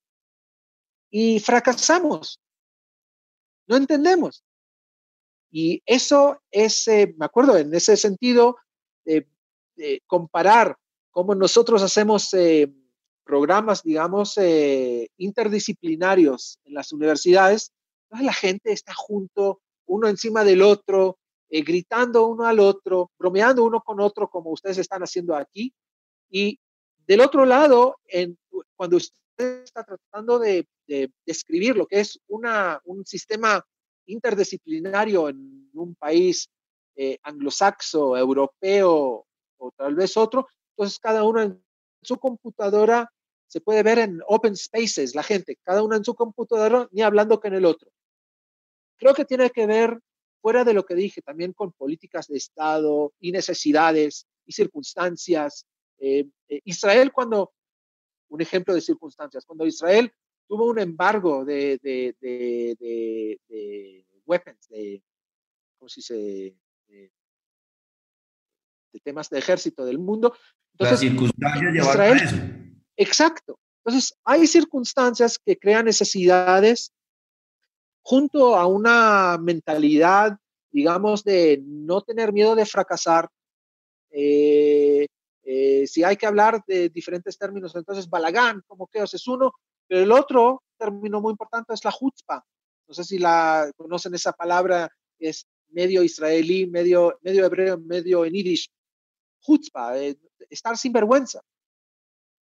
[1.10, 2.40] Y fracasamos.
[3.66, 4.44] No entendemos.
[5.50, 8.56] Y eso es, eh, me acuerdo, en ese sentido,
[9.04, 9.26] de
[10.06, 10.76] comparar
[11.10, 12.72] cómo nosotros hacemos eh,
[13.24, 17.72] programas, digamos, eh, interdisciplinarios en las universidades,
[18.10, 23.80] la gente está junto, uno encima del otro, eh, gritando uno al otro, bromeando uno
[23.80, 25.72] con otro, como ustedes están haciendo aquí.
[26.30, 26.58] Y
[27.06, 27.96] del otro lado,
[28.76, 30.66] cuando usted está tratando de,
[31.24, 33.64] describir lo que es un sistema
[34.06, 36.50] interdisciplinario en un país
[36.94, 39.26] eh, anglosaxo, europeo
[39.56, 41.64] o tal vez otro, entonces cada uno en
[42.02, 43.10] su computadora
[43.46, 47.40] se puede ver en open spaces, la gente, cada uno en su computadora, ni hablando
[47.40, 47.90] con el otro.
[48.96, 50.00] Creo que tiene que ver
[50.44, 55.66] fuera de lo que dije, también con políticas de Estado y necesidades y circunstancias.
[55.98, 57.54] Eh, eh, Israel cuando,
[58.28, 60.12] un ejemplo de circunstancias, cuando Israel
[60.46, 62.76] tuvo un embargo de, de, de,
[63.48, 65.02] de weapons, de,
[65.78, 66.54] ¿cómo se dice?
[66.88, 67.10] De,
[69.02, 70.36] temas de ejército del mundo.
[70.72, 72.36] Entonces, Las circunstancias Israel, a eso.
[72.98, 73.58] Exacto.
[73.78, 76.92] Entonces, hay circunstancias que crean necesidades
[78.04, 80.36] junto a una mentalidad,
[80.70, 83.28] digamos, de no tener miedo de fracasar.
[84.10, 85.06] Eh,
[85.42, 89.52] eh, si hay que hablar de diferentes términos, entonces Balagán, como que es uno,
[89.88, 92.44] pero el otro término muy importante es la chutzpah.
[92.86, 98.34] No sé si la conocen esa palabra, es medio israelí, medio, medio hebreo, medio en
[98.34, 98.70] yiddish.
[99.40, 100.16] Chutzpah, eh,
[100.50, 101.40] estar sin vergüenza.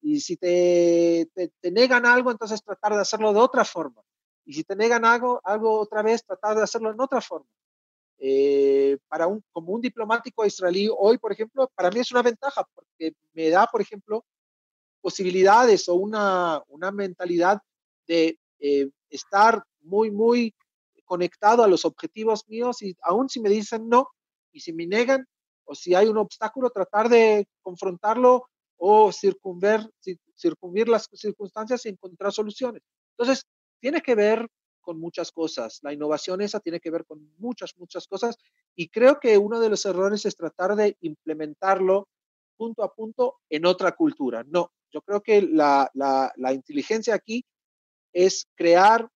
[0.01, 4.01] Y si te, te, negan algo, entonces tratar de hacerlo de otra forma.
[4.47, 7.49] Y si te negan algo, algo otra vez, tratar de hacerlo en otra forma.
[8.17, 12.63] Eh, para un, como un diplomático israelí hoy, por ejemplo, para mí es una ventaja
[12.73, 14.25] porque me da, por ejemplo,
[15.01, 17.59] posibilidades o una, una mentalidad
[18.07, 20.55] de eh, estar muy, muy
[21.03, 24.07] conectado a los objetivos míos y aún si me dicen no
[24.51, 25.25] y si me negan
[25.65, 29.81] o si hay un obstáculo, tratar de confrontarlo o circunver,
[30.35, 32.81] circunvir las circunstancias y encontrar soluciones.
[33.11, 33.45] Entonces,
[33.79, 34.47] tiene que ver
[34.87, 35.79] con muchas cosas.
[35.81, 38.37] La innovación esa tiene que ver con muchas, muchas cosas.
[38.73, 42.07] Y creo que uno de los errores es tratar de implementarlo
[42.55, 44.45] punto a punto en otra cultura.
[44.47, 47.45] No, yo creo que la, la, inteligencia aquí
[48.13, 49.09] es crear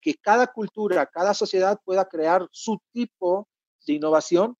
[0.00, 3.48] que cada cultura, cada sociedad pueda crear su tipo
[3.86, 4.56] de innovación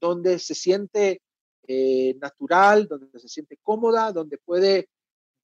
[0.00, 1.20] donde se siente
[1.66, 4.88] eh, natural, donde se siente cómoda, donde puede,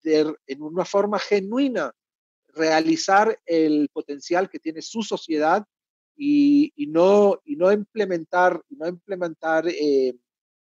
[0.02, 1.92] en una forma genuina,
[2.54, 5.64] realizar el potencial que tiene su sociedad
[6.16, 10.14] y, no, y no implementar, no implementar eh,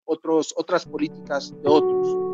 [0.05, 2.33] otros, otras políticas de otros.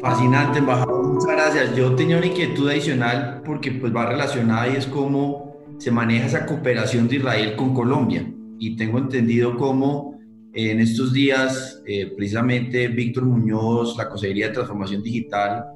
[0.00, 1.76] Fascinante, embajador, muchas gracias.
[1.76, 6.46] Yo tenía una inquietud adicional porque pues va relacionada y es cómo se maneja esa
[6.46, 8.24] cooperación de Israel con Colombia.
[8.60, 10.18] Y tengo entendido cómo
[10.54, 15.66] En estos días, eh, precisamente Víctor Muñoz, la Consejería de Transformación Digital,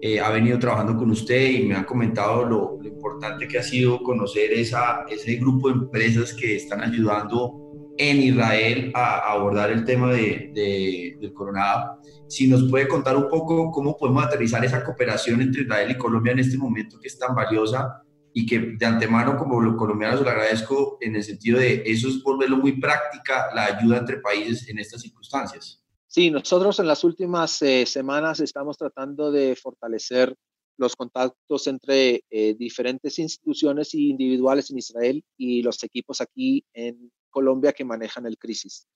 [0.00, 4.00] eh, ha venido trabajando con usted y me ha comentado lo, importante que ha sido
[4.02, 10.12] conocer esa, ese grupo de empresas que están ayudando en Israel a, abordar el tema
[10.12, 11.98] de, del coronavirus.
[12.28, 16.32] Si nos puede contar un poco cómo podemos aterrizar esa cooperación entre Israel y Colombia
[16.32, 20.30] en este momento que es tan valiosa y que de antemano como los colombianos lo
[20.30, 24.78] agradezco en el sentido de eso es volverlo muy práctica, la ayuda entre países en
[24.78, 25.82] estas circunstancias.
[26.18, 30.34] Sí, nosotros en las últimas eh, semanas estamos tratando de fortalecer
[30.76, 37.72] los contactos entre eh, diferentes instituciones individuales en Israel y los equipos aquí en Colombia
[37.72, 38.88] que manejan el crisis.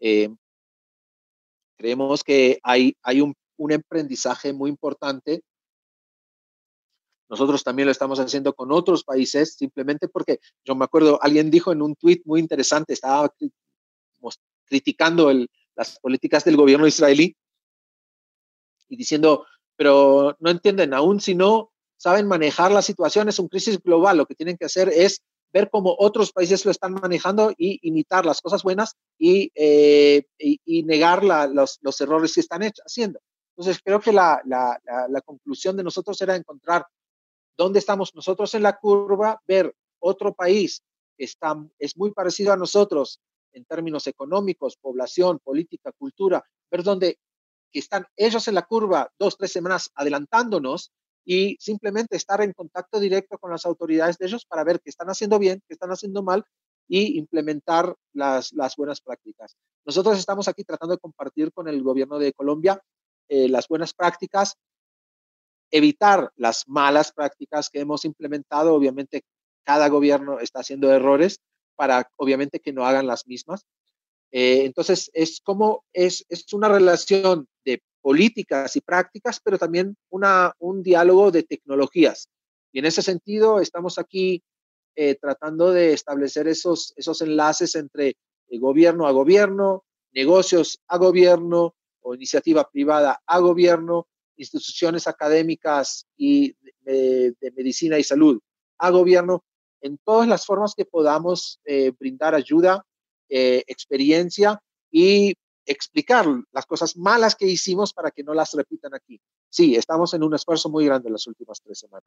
[0.00, 0.30] Eh,
[1.76, 5.42] creemos que hay, hay un, un aprendizaje muy importante
[7.30, 11.70] nosotros también lo estamos haciendo con otros países, simplemente porque yo me acuerdo, alguien dijo
[11.70, 13.32] en un tuit muy interesante, estaba
[14.64, 15.30] criticando
[15.78, 17.36] las políticas del gobierno israelí
[18.88, 23.80] y diciendo, pero no entienden, aún si no saben manejar la situación, es un crisis
[23.80, 27.78] global, lo que tienen que hacer es ver cómo otros países lo están manejando y
[27.88, 33.20] imitar las cosas buenas y, eh, y, negar los, los, errores que están haciendo.
[33.56, 36.86] Entonces, creo que la, la, la, conclusión de nosotros era encontrar
[37.56, 40.82] dónde estamos nosotros en la curva, ver otro país
[41.16, 43.20] que está, es muy parecido a nosotros
[43.58, 47.18] en términos económicos, población, política, cultura, ver dónde
[47.72, 50.90] están ellos en la curva dos, tres semanas adelantándonos
[51.24, 55.08] y simplemente estar en contacto directo con las autoridades de ellos para ver qué están
[55.08, 56.44] haciendo bien, qué están haciendo mal
[56.88, 59.54] y implementar las, las buenas prácticas.
[59.84, 62.82] Nosotros estamos aquí tratando de compartir con el gobierno de Colombia
[63.28, 64.56] eh, las buenas prácticas
[65.70, 68.74] evitar las malas prácticas que hemos implementado.
[68.74, 69.22] Obviamente,
[69.64, 71.40] cada gobierno está haciendo errores
[71.78, 73.64] para, obviamente, que no hagan las mismas.
[74.32, 80.52] Eh, entonces, es como, es, es una relación de políticas y prácticas, pero también una,
[80.58, 82.28] un diálogo de tecnologías.
[82.72, 84.42] Y en ese sentido, estamos aquí
[84.96, 88.16] eh, tratando de establecer esos, esos enlaces entre
[88.48, 96.56] el gobierno a gobierno, negocios a gobierno o iniciativa privada a gobierno, instituciones académicas y
[96.82, 98.40] de, medicina y salud
[98.78, 99.44] a gobierno
[99.80, 102.84] en todas las formas que podamos eh, brindar ayuda,
[103.28, 104.60] eh, experiencia
[104.90, 105.34] y
[105.66, 109.20] explicar las cosas malas que hicimos para que no las repitan aquí.
[109.50, 112.04] Sí, estamos en un esfuerzo muy grande las últimas tres semanas.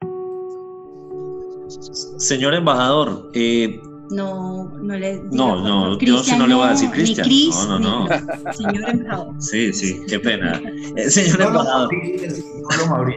[2.18, 3.80] Señor embajador, eh,
[4.10, 7.26] no, no le No, no, yo sí no le voy a decir Cristian.
[7.68, 8.52] No, no, no.
[8.52, 9.34] Señor embajador.
[9.42, 10.60] Sí, sí, qué pena.
[10.96, 11.90] Eh, señor embajador.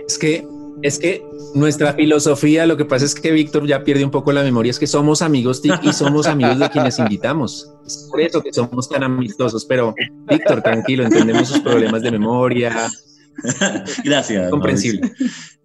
[0.08, 0.48] Es que,
[0.82, 4.44] es que nuestra filosofía, lo que pasa es que Víctor ya pierde un poco la
[4.44, 7.72] memoria, es que somos amigos y somos amigos de quienes invitamos.
[7.86, 9.96] Es por eso que somos tan amistosos, pero
[10.28, 12.92] Víctor, tranquilo, entendemos sus problemas de memoria.
[14.04, 14.50] Gracias.
[14.50, 15.12] Comprensible.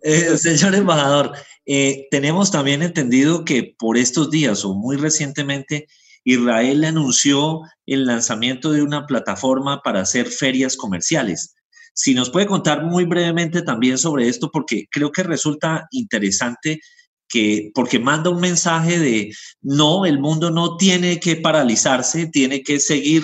[0.03, 1.33] Eh, señor embajador,
[1.67, 5.87] eh, tenemos también entendido que por estos días o muy recientemente
[6.25, 11.55] Israel anunció el lanzamiento de una plataforma para hacer ferias comerciales.
[12.01, 16.81] Si nos puede contar muy brevemente también sobre esto, porque creo que resulta interesante
[17.29, 22.81] que, porque manda un mensaje de no, el mundo no tiene que paralizarse, tiene que
[22.81, 23.23] seguir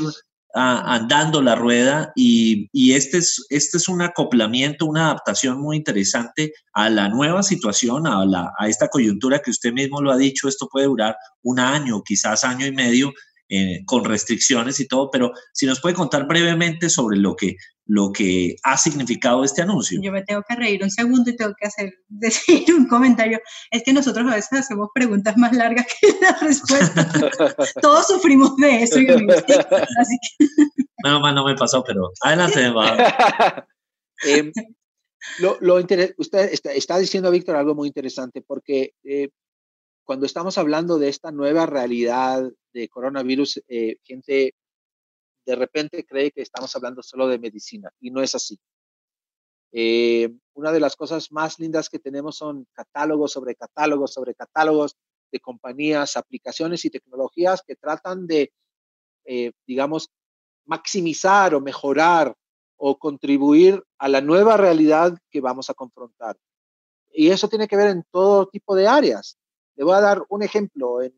[0.53, 6.91] andando la rueda y, este, es, este es un acoplamiento, una adaptación muy interesante a
[6.91, 10.69] la nueva situación, a, la, a esta coyuntura que usted mismo lo ha dicho, esto
[10.71, 13.11] puede durar un año, quizás año y medio,
[13.49, 18.11] eh, con restricciones y todo, pero si nos puede contar brevemente sobre lo que, lo
[18.13, 20.01] que ha significado este anuncio.
[20.03, 23.41] Yo me tengo que reír un segundo y tengo que hacer, decir un comentario.
[23.71, 27.07] Es que nosotros a veces hacemos preguntas más largas que las respuestas.
[27.81, 29.01] Todos sufrimos de eso.
[29.01, 30.47] Y así que...
[31.05, 32.61] No, no me pasó, pero adelante,
[34.25, 34.51] eh,
[35.39, 36.15] lo, lo usted
[36.53, 39.29] está, está, diciendo, Víctor, algo muy interesante, porque eh,
[40.07, 44.55] cuando estamos hablando de esta nueva realidad de coronavirus, eh, gente
[45.45, 48.59] de repente cree que estamos hablando solo de medicina y no es así.
[49.73, 54.97] Eh, una de las cosas más lindas que tenemos son catálogos sobre catálogos sobre catálogos
[55.33, 58.53] de compañías, aplicaciones y tecnologías que tratan de,
[59.25, 60.09] eh, digamos,
[60.67, 62.33] maximizar o mejorar
[62.77, 66.37] o contribuir a la nueva realidad que vamos a confrontar.
[67.13, 69.37] Y eso tiene que ver en todo tipo de áreas.
[69.77, 71.15] Le voy a dar un ejemplo en,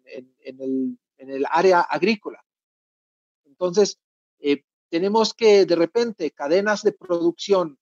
[1.18, 2.44] el, área agrícola.
[3.44, 3.98] Entonces,
[4.40, 7.78] eh, tenemos que de repente cadenas de producción,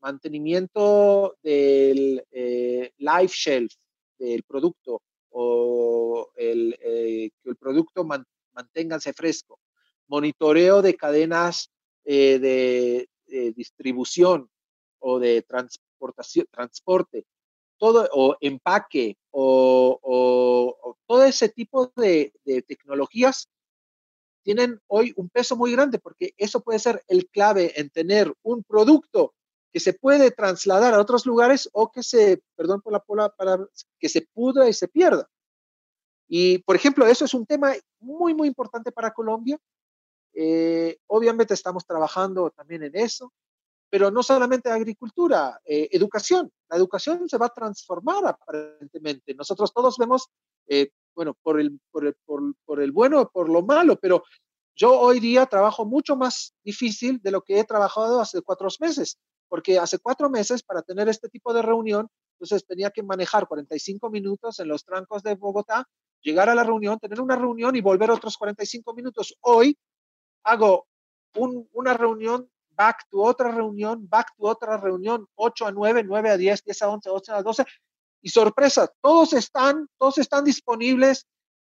[0.00, 3.72] mantenimiento del eh, life shelf
[4.18, 8.06] del producto o el, eh, que el producto
[8.52, 9.58] manténgase fresco,
[10.06, 11.70] monitoreo de cadenas
[12.04, 13.08] eh, de,
[13.56, 14.48] distribución
[15.00, 17.26] o de transportación, transporte,
[17.76, 22.32] todo, o empaque, o, todo ese tipo de,
[22.66, 23.48] tecnologías
[24.42, 28.62] tienen hoy un peso muy grande porque eso puede ser el clave en tener un
[28.62, 29.34] producto
[29.72, 33.68] que se puede trasladar a otros lugares o que se, perdón por la palabra,
[33.98, 35.28] que se pudra y se pierda.
[36.28, 39.58] Y, por ejemplo, eso es un tema muy, muy importante para Colombia.
[40.32, 43.32] Eh, obviamente estamos trabajando también en eso,
[43.88, 46.50] pero no solamente agricultura, eh, educación.
[46.68, 49.34] La educación se va a transformar aparentemente.
[49.34, 50.28] Nosotros todos vemos,
[50.66, 54.24] eh, bueno, por el, por, el, por, por el bueno por lo malo, pero
[54.74, 59.18] yo hoy día trabajo mucho más difícil de lo que he trabajado hace cuatro meses
[59.48, 64.10] porque hace cuatro meses para tener este tipo de reunión, entonces tenía que manejar 45
[64.10, 65.88] minutos en los trancos de Bogotá,
[66.20, 69.36] llegar a la reunión, tener una reunión y volver otros 45 minutos.
[69.40, 69.78] Hoy
[70.44, 70.86] hago
[71.34, 76.36] una reunión, back to otra reunión, back to otra reunión, 8 a 9, 9 a
[76.36, 77.64] 10, 10 a 11, 11 a 12.
[78.22, 81.26] Y sorpresa, todos están, todos están disponibles,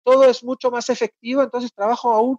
[0.04, 2.38] todo es mucho más efectivo, entonces trabajo aún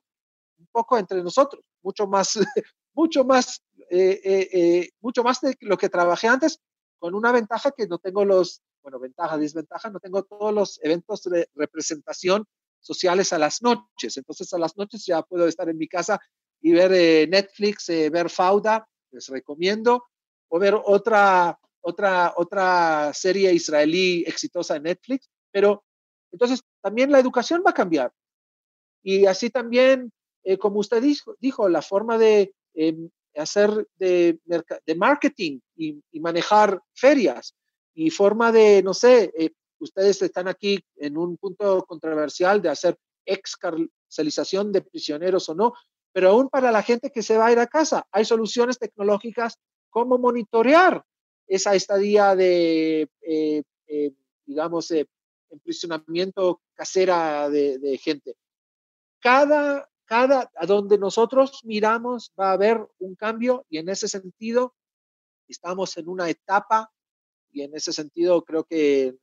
[0.59, 2.38] un poco entre nosotros, mucho más,
[2.93, 6.59] mucho más eh, eh, eh, mucho más de lo que trabajé antes,
[6.97, 11.22] con una ventaja que no tengo los, bueno, ventaja, desventaja, no tengo todos los eventos
[11.24, 12.45] de representación
[12.80, 14.18] sociales a las noches.
[14.18, 16.20] Entonces a las noches ya puedo estar en mi casa
[16.64, 20.05] y ver Netflix, ver Fauda, les recomiendo,
[20.49, 25.84] o ver otra, otra, otra serie israelí exitosa en Netflix, pero
[26.32, 28.11] entonces también la educación va a cambiar.
[29.03, 30.11] Y así también,
[30.59, 34.39] como usted dijo, dijo, la forma de em, hacer de,
[34.86, 37.55] de marketing y, manejar ferias
[37.93, 42.97] y forma de, no sé, eh, ustedes están aquí en un punto controversial de hacer
[43.26, 45.74] excarcelización de prisioneros o no,
[46.14, 49.57] pero aún para la gente que se va a ir a casa, hay soluciones tecnológicas
[49.89, 51.03] como monitorear
[51.47, 54.11] esa estadía de, eh, eh,
[54.45, 54.93] digamos,
[55.49, 58.36] emprisionamiento casera de, de gente.
[59.20, 64.76] Cada cada, a donde nosotros miramos va a haber un cambio y en ese sentido
[65.47, 66.91] estamos en una etapa
[67.51, 69.16] y en ese sentido creo que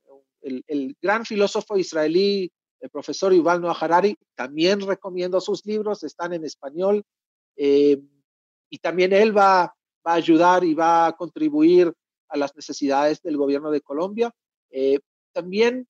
[0.43, 2.51] el, gran filósofo israelí,
[2.81, 7.05] el profesor Yuval Noah Harari, también recomiendo sus libros, están en español
[7.57, 7.99] eh,
[8.70, 9.74] y también él va,
[10.07, 11.93] va, a ayudar y va a contribuir
[12.28, 14.33] a las necesidades del gobierno de Colombia.
[14.70, 14.99] Eh,
[15.33, 15.87] también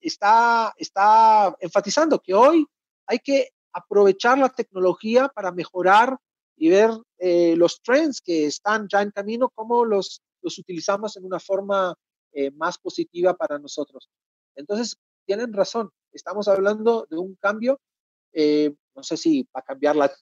[0.00, 2.66] está, está enfatizando que hoy
[3.06, 6.16] hay que aprovechar la tecnología para mejorar
[6.56, 11.24] y ver eh, los trends que están ya en camino, cómo los, los utilizamos en
[11.24, 11.94] una forma
[12.54, 14.08] más positiva para nosotros.
[14.54, 14.96] Entonces,
[15.26, 17.80] tienen razón, estamos hablando de un cambio,
[18.32, 20.12] eh, no sé si va a cambiar la,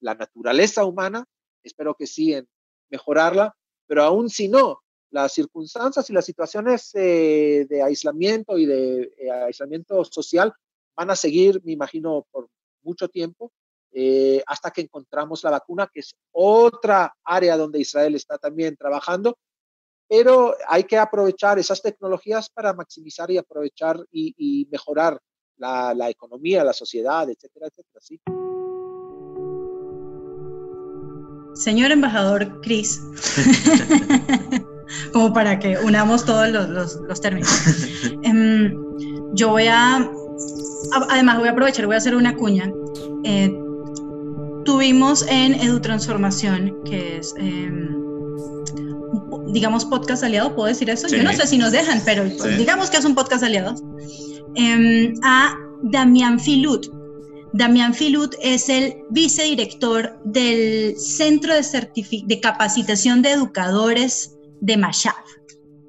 [0.00, 1.24] la, naturaleza humana,
[1.62, 2.46] espero que sí, en
[2.90, 9.10] mejorarla, pero aún si no, las circunstancias y las situaciones de aislamiento y de
[9.46, 10.52] aislamiento social
[10.94, 12.48] van a seguir, me imagino, por
[12.82, 13.52] mucho tiempo,
[13.98, 19.38] eh, hasta que encontramos la vacuna, que es otra área donde Israel está también trabajando,
[20.06, 25.18] pero hay que aprovechar esas tecnologías para maximizar y aprovechar y, mejorar
[25.58, 28.00] la, la, economía, la sociedad, etcétera, etcétera.
[28.00, 28.20] ¿sí?
[31.54, 33.00] Señor embajador Cris,
[35.12, 37.50] como para que unamos todos los, los, los términos,
[38.22, 38.74] em,
[39.34, 40.10] yo voy a
[41.08, 42.70] además voy a aprovechar, voy a hacer una cuña.
[43.24, 43.52] Eh,
[44.64, 47.88] tuvimos en EduTransformación, que es, em,
[49.52, 51.08] digamos, podcast aliado, ¿puedo decir eso?
[51.08, 53.74] Yo no sé si nos dejan, pero digamos que es un podcast aliado,
[54.56, 56.86] em, a Damián Filut.
[57.52, 65.14] Damián Filut es el vicedirector del Centro de, de Capacitación de Educadores de Mashab.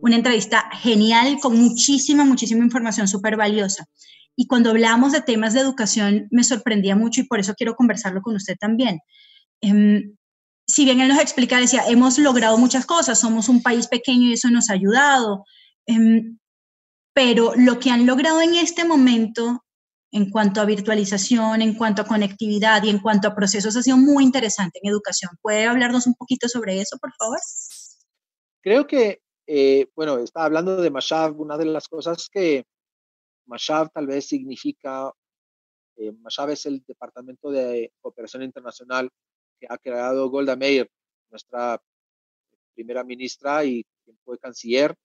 [0.02, 3.86] Una entrevista genial con muchísima, muchísima información súper valiosa.
[4.36, 8.22] Y cuando hablamos de temas de educación me sorprendía mucho y por eso quiero conversarlo
[8.22, 9.00] con usted también.
[9.62, 10.16] Em,
[10.68, 14.34] si bien él nos explica, decía, hemos logrado muchas cosas, somos un país pequeño y
[14.34, 15.44] eso nos ha ayudado,
[15.88, 16.38] em,
[17.18, 19.66] pero lo que han logrado en este momento
[20.12, 23.98] en cuanto a virtualización, en cuanto a conectividad y en cuanto a procesos ha sido
[23.98, 25.32] muy interesante en educación.
[25.42, 27.40] ¿Puede hablarnos un poquito sobre eso, por favor?
[28.62, 32.66] Creo que, eh, bueno, estaba hablando de Mashab, una de las cosas que
[33.48, 35.12] Mashab tal vez significa,
[35.96, 39.10] eh, Mashab es el Departamento de Cooperación Internacional
[39.60, 40.88] que ha creado Golda Meir,
[41.32, 41.82] nuestra
[42.76, 44.96] primera ministra y quien fue canciller,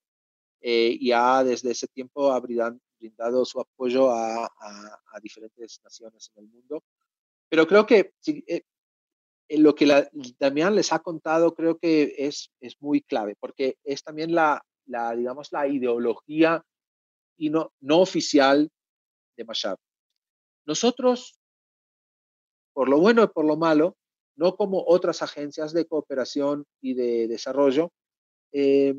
[0.65, 4.49] eh, y ha desde ese tiempo ha brindado, su apoyo a,
[5.21, 6.83] diferentes naciones en el mundo.
[7.49, 8.63] pero creo que eh,
[9.49, 10.09] lo que la,
[10.39, 15.13] Damián les ha contado creo que es, es muy clave, porque es también la, la
[15.13, 16.63] digamos, la ideología
[17.37, 18.71] y no, no oficial
[19.35, 19.77] de Mashab.
[20.65, 21.37] Nosotros,
[22.71, 23.97] por lo bueno y por lo malo,
[24.37, 27.91] no como otras agencias de cooperación y de desarrollo,
[28.53, 28.95] eh,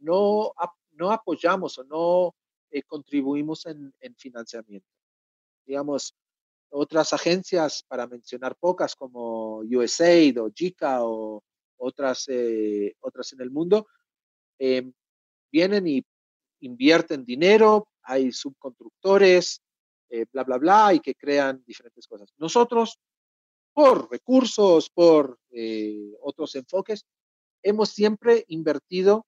[0.00, 0.52] no,
[1.00, 2.34] no apoyamos o no
[2.70, 4.86] eh, contribuimos en, en, financiamiento.
[5.66, 6.14] Digamos,
[6.70, 11.42] otras agencias, para mencionar pocas, como USAID o JICA o
[11.78, 13.86] otras, eh, otras en el mundo,
[15.50, 16.04] vienen y
[16.60, 19.62] invierten dinero, hay subconstructores,
[20.32, 22.32] bla, bla, bla, y que crean diferentes cosas.
[22.36, 23.00] Nosotros
[23.72, 27.06] por recursos, por eh, otros enfoques,
[27.62, 29.26] hemos siempre invertido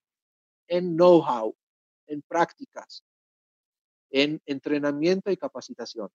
[0.68, 1.54] en know-how,
[2.12, 3.02] en prácticas,
[4.10, 6.10] en entrenamiento y capacitación.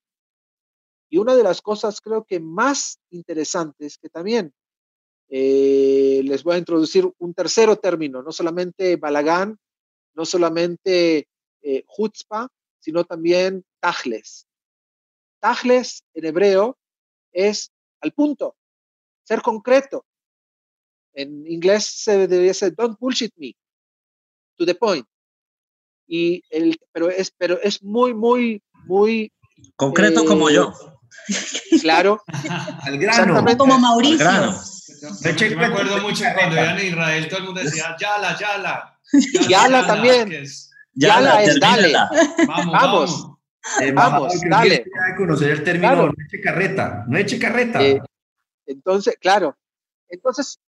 [1.10, 4.54] Y una de las cosas creo que más interesantes que también
[5.30, 9.58] eh, les voy a introducir un tercero término, no solamente balagán,
[10.14, 11.28] no solamente
[11.62, 11.86] eh,
[12.80, 14.48] sino también tajles.
[15.40, 16.78] Tajles en hebreo
[17.32, 17.72] es
[18.02, 18.56] al punto,
[19.24, 20.06] ser concreto.
[21.14, 23.56] En inglés se debería ser don't bullshit me,
[24.56, 25.08] to the point.
[26.08, 29.32] Y el, pero es, pero es muy, muy, muy
[29.76, 30.74] concreto como yo.
[31.30, 32.22] Eh, claro.
[32.82, 33.58] al grano.
[33.58, 34.26] Como Mauricio.
[34.26, 39.00] Yo me acuerdo mucho cuando iban en Israel, todo el mundo decía, Yala, Yala.
[39.12, 40.46] Yala, yala también.
[40.94, 41.94] Yala, es dale.
[42.48, 43.38] Vamos, vamos.
[43.82, 44.86] Eh, Vamos, dale.
[45.18, 47.84] Conocer el término no eche carreta, no eche carreta.
[47.84, 48.02] Eh,
[48.66, 49.58] entonces, claro.
[50.10, 50.60] Entonces,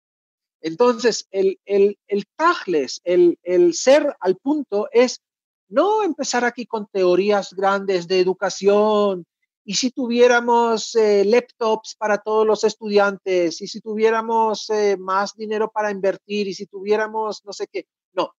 [0.60, 5.20] entonces el, el, el tajles, el, el ser al punto es
[5.68, 9.26] no empezar aquí con teorías grandes de educación,
[9.64, 15.90] y si tuviéramos eh, laptops para todos los estudiantes, y si tuviéramos más dinero para
[15.90, 17.86] invertir, y si tuviéramos no sé qué.
[18.14, 18.32] No,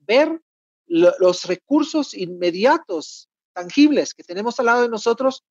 [0.00, 0.40] ver
[0.88, 5.44] los recursos inmediatos tangibles que tenemos al lado de nosotros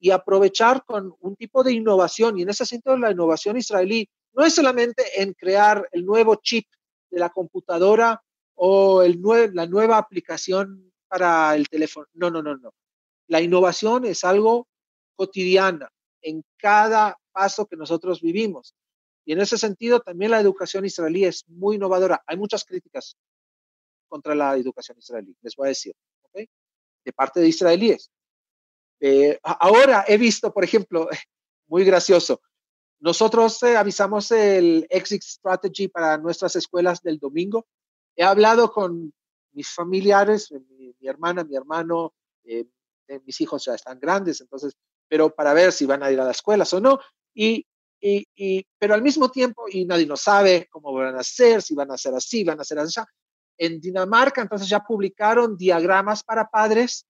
[0.00, 2.38] y aprovechar con un tipo de innovación.
[2.38, 6.66] Y en ese sentido, la innovación israelí no es solamente en crear el nuevo chip
[7.10, 8.22] de la computadora
[8.60, 12.06] o la nueva aplicación para el teléfono.
[12.12, 12.72] No, no, no, no.
[13.28, 14.66] La innovación es algo
[15.16, 15.90] cotidiana
[16.22, 18.74] en cada paso que nosotros vivimos.
[19.24, 22.22] Y en ese sentido, también la educación israelí es muy innovadora.
[22.26, 23.16] Hay muchas críticas
[24.08, 25.94] contra la educación israelí, les voy a decir
[27.04, 28.10] de parte de israelíes.
[29.00, 31.08] Eh, ahora he visto, por ejemplo,
[31.66, 32.42] muy gracioso,
[33.00, 37.66] nosotros eh, avisamos el exit strategy para nuestras escuelas del domingo.
[38.18, 39.14] He hablado con
[39.52, 42.14] mis familiares, eh, mi, hermana, mi hermano,
[43.24, 44.74] mis hijos ya están grandes, entonces,
[45.06, 46.98] pero para ver si van a ir a las escuelas o no.
[47.32, 47.64] Y,
[48.00, 51.76] y, y, pero al mismo tiempo, y nadie no sabe cómo van a ser, si
[51.76, 53.00] van a ser así, van a ser así.
[53.56, 57.06] En Dinamarca, entonces ya publicaron diagramas para padres,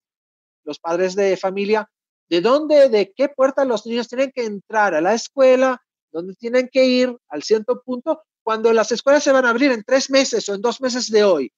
[0.65, 1.91] los padres de familia,
[2.29, 5.81] de dónde, de qué puerta los niños tienen que entrar a la escuela,
[6.13, 9.85] dónde tienen que ir al cierto punto, cuando las escuelas se van a abrir en
[9.85, 11.53] tres meses o en dos meses de hoy.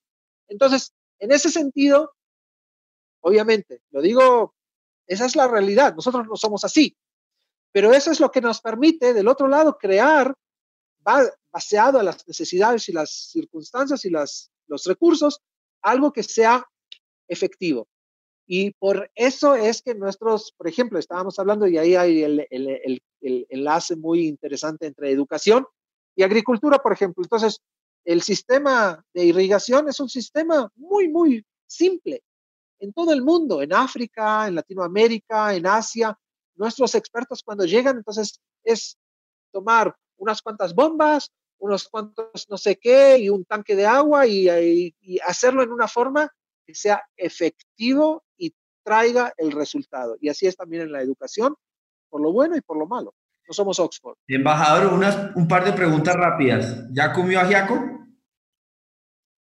[0.49, 2.17] Entonces, en ese sentido,
[3.21, 4.57] obviamente, lo digo,
[5.07, 6.97] esa es la realidad, nosotros no somos así,
[7.71, 10.35] pero eso es lo que nos permite, del otro lado, crear,
[11.53, 15.41] baseado a las necesidades y las circunstancias y las los recursos,
[15.83, 16.67] algo que sea
[17.29, 17.87] efectivo.
[18.49, 23.01] Y por eso es que nuestros, por ejemplo, estábamos hablando y ahí hay el, el,
[23.21, 25.65] el, enlace muy interesante entre educación
[26.21, 27.25] y agricultura, por ejemplo.
[27.25, 27.63] Entonces,
[28.05, 32.23] el sistema de irrigación es un sistema muy, muy simple
[32.79, 36.15] en todo el mundo, en África, en Latinoamérica, en Asia.
[36.57, 38.99] Nuestros expertos cuando llegan, entonces, es
[39.51, 44.93] tomar unas cuantas bombas, unos cuantos no sé qué y un tanque de agua y,
[45.27, 46.31] hacerlo en una forma
[46.67, 50.19] que sea efectivo y traiga el resultado.
[50.21, 51.55] Y así es también en la educación,
[52.11, 53.15] por lo bueno y por lo malo.
[53.51, 54.17] No somos Oxford.
[54.29, 56.87] Embajador, unas, un par de preguntas rápidas.
[56.93, 57.85] ¿Ya comió ajiaco?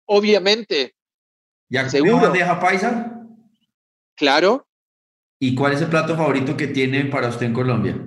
[0.05, 0.93] Obviamente.
[1.69, 3.19] ¿Ya comió bandeja paisa?
[4.15, 4.67] Claro.
[5.39, 7.99] ¿Y cuál es el plato favorito que tiene para usted en Colombia?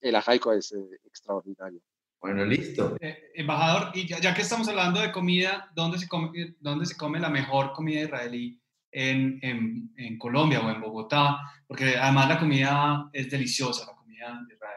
[0.00, 1.80] El ajaico es eh, extraordinario.
[2.20, 2.96] Bueno, listo.
[3.00, 7.18] Eh, embajador, y ya, que estamos hablando de comida, ¿dónde se come, dónde se come
[7.18, 11.40] la mejor comida israelí en, en, en, Colombia o en Bogotá?
[11.66, 14.73] Porque además la comida es deliciosa, la comida de Israel.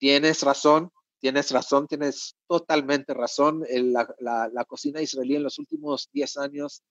[0.00, 0.90] Tienes razón,
[1.20, 3.64] tienes razón, tienes totalmente razón.
[3.70, 6.82] La, la, la cocina israelí en los últimos 10 años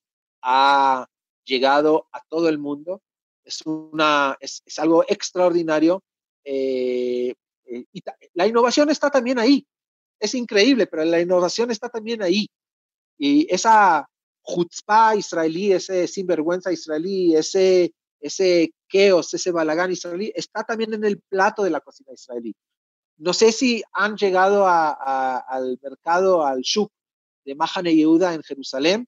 [0.42, 1.06] ha
[1.44, 3.02] llegado a todo el mundo.
[3.44, 6.02] Es, una, es, es algo extraordinario
[6.52, 7.34] eh,
[7.66, 7.86] eh,
[8.34, 9.66] la innovación está también ahí.
[10.20, 12.48] Es increíble, pero la innovación está también ahí.
[13.18, 14.08] Y esa
[14.44, 21.20] chutzpah israelí, ese sinvergüenza israelí, ese, ese chaos, ese balagán israelí, está también en el
[21.30, 22.56] plato de la cocina israelí.
[23.20, 26.90] No sé si han llegado al mercado, al shuk
[27.44, 29.08] de Mahane Yehuda en Jerusalén.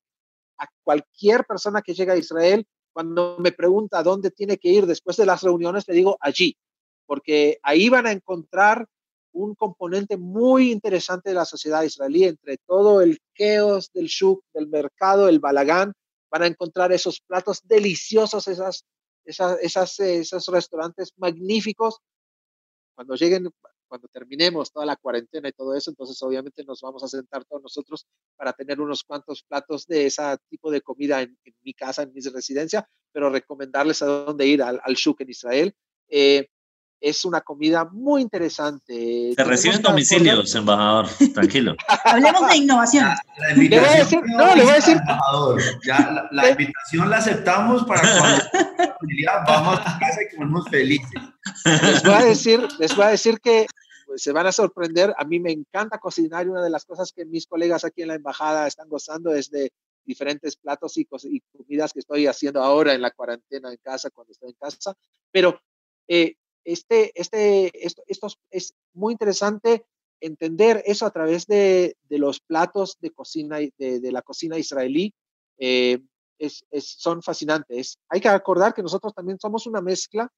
[0.57, 5.15] A cualquier persona que llega a Israel, cuando me pregunta dónde tiene que ir después
[5.15, 6.57] de las reuniones, le digo allí,
[7.05, 8.85] porque ahí van a encontrar
[9.31, 14.67] un componente muy interesante de la sociedad israelí, entre todo el chaos del shuk, del
[14.67, 15.93] mercado, el balagán,
[16.29, 18.83] van a encontrar esos platos deliciosos, esas,
[19.23, 21.99] esas, esas, esos restaurantes magníficos.
[22.93, 23.49] Cuando lleguen,
[23.91, 27.61] cuando terminemos toda la cuarentena y todo eso, entonces obviamente nos vamos a sentar todos
[27.61, 32.13] nosotros para tener unos cuantos platos de ese tipo de comida en, mi casa, en
[32.13, 35.75] mi residencia, pero recomendarles a dónde ir al, Shuk en Israel.
[36.07, 36.47] Eh,
[37.01, 39.33] es una comida muy interesante.
[39.35, 41.75] Se reciben domicilios, embajador, tranquilo.
[42.05, 43.09] Hablemos de innovación.
[43.39, 44.97] La, invitación, le voy a decir, no, le voy a decir.
[44.97, 48.43] Embajador, ya la, invitación la aceptamos para cuando
[49.47, 51.21] vamos a casa y comemos felices.
[51.65, 53.65] Les voy a decir, les voy a decir que
[54.05, 55.13] pues, se van a sorprender.
[55.17, 58.09] A mí me encanta cocinar y una de las cosas que mis colegas aquí en
[58.09, 59.73] la embajada están gozando es de
[60.05, 64.33] diferentes platos y, y comidas que estoy haciendo ahora en la cuarentena en casa, cuando
[64.33, 64.93] estoy en casa.
[65.31, 65.59] Pero
[66.07, 67.71] eh, este, este,
[68.07, 69.85] esto, es muy interesante
[70.19, 75.13] entender eso a través de, de los platos de cocina, de, de la cocina israelí.
[75.57, 75.99] Eh,
[76.41, 77.99] es, son fascinantes.
[78.09, 80.31] Hay que acordar que nosotros también somos una mezcla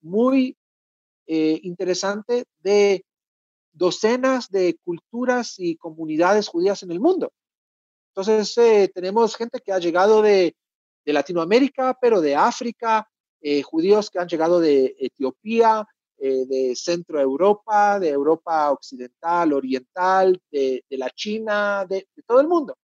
[0.00, 0.56] muy
[1.26, 3.04] eh, interesante de
[3.72, 7.32] docenas de culturas y comunidades judías en el mundo.
[8.08, 10.56] Entonces, eh, tenemos gente que ha llegado de,
[11.04, 13.08] de Latinoamérica, pero de África,
[13.42, 15.86] eh, judíos que han llegado de Etiopía,
[16.18, 22.76] eh, de Centro Europa, de Europa Occidental, Oriental, de, la China, de, todo el mundo,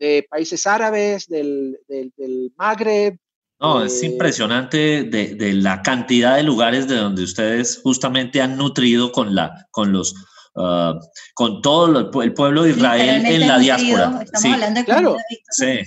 [0.00, 3.16] de países árabes, del, del, Magreb.
[3.60, 9.12] No, es eh, impresionante de, la cantidad de lugares de donde ustedes justamente han nutrido
[9.12, 10.12] con, la, con los
[10.56, 10.98] ah,
[11.34, 14.22] con todo el pueblo de Israel en la diáspora.
[14.24, 14.52] Estamos sí.
[14.52, 15.16] hablando de claro.
[15.50, 15.78] Sí.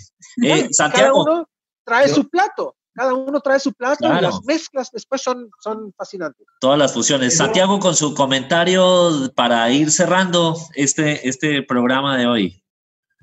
[0.72, 1.49] Santiago, Cada uno
[1.84, 6.48] trae su plato cada uno trae su plato y las mezclas después son, son fascinantes.
[6.60, 7.38] Todas las fusiones.
[7.38, 12.64] Santiago, con su comentario para ir cerrando este, este programa de hoy.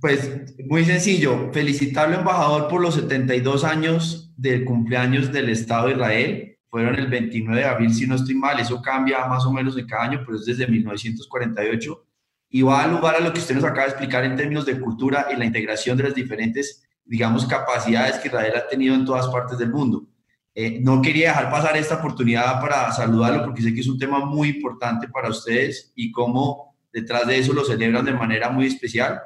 [0.00, 0.30] Pues
[0.68, 6.58] muy sencillo, felicitarlo embajador por los 72 años del cumpleaños del Estado de Israel.
[6.70, 9.86] Fueron el 29 de abril, si no estoy mal, eso cambia más o menos de
[9.86, 12.06] cada año, pero es desde 1948.
[12.50, 14.78] Y va a lugar a lo que usted nos acaba de explicar en términos de
[14.78, 19.26] cultura y la integración de las diferentes digamos, capacidades que Israel ha tenido en todas
[19.28, 20.06] partes del mundo.
[20.54, 24.24] Eh, no quería dejar pasar esta oportunidad para saludarlo porque sé que es un tema
[24.24, 29.20] muy importante para ustedes y cómo detrás de eso lo celebran de manera muy especial.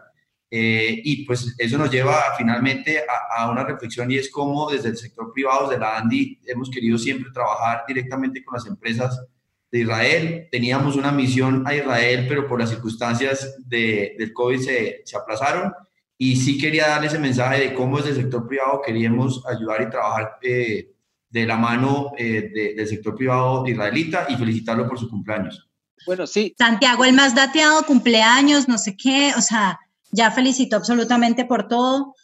[0.50, 4.88] Eh, y pues eso nos lleva finalmente a, a, una reflexión y es cómo desde
[4.88, 9.22] el sector privado, de la ANDI, hemos querido siempre trabajar directamente con las empresas
[9.70, 10.48] de Israel.
[10.50, 15.74] Teníamos una misión a Israel, pero por las circunstancias de, del COVID se, se aplazaron
[16.18, 19.90] y sí quería darle ese mensaje de cómo desde el sector privado queríamos ayudar y
[19.90, 20.92] trabajar eh,
[21.30, 25.68] de la mano eh, del sector privado israelita y felicitarlo por su cumpleaños.
[26.06, 26.54] Bueno, sí.
[26.58, 29.78] Santiago, el más dateado, cumpleaños, no sé qué, o sea,
[30.10, 32.14] ya felicito absolutamente por todo.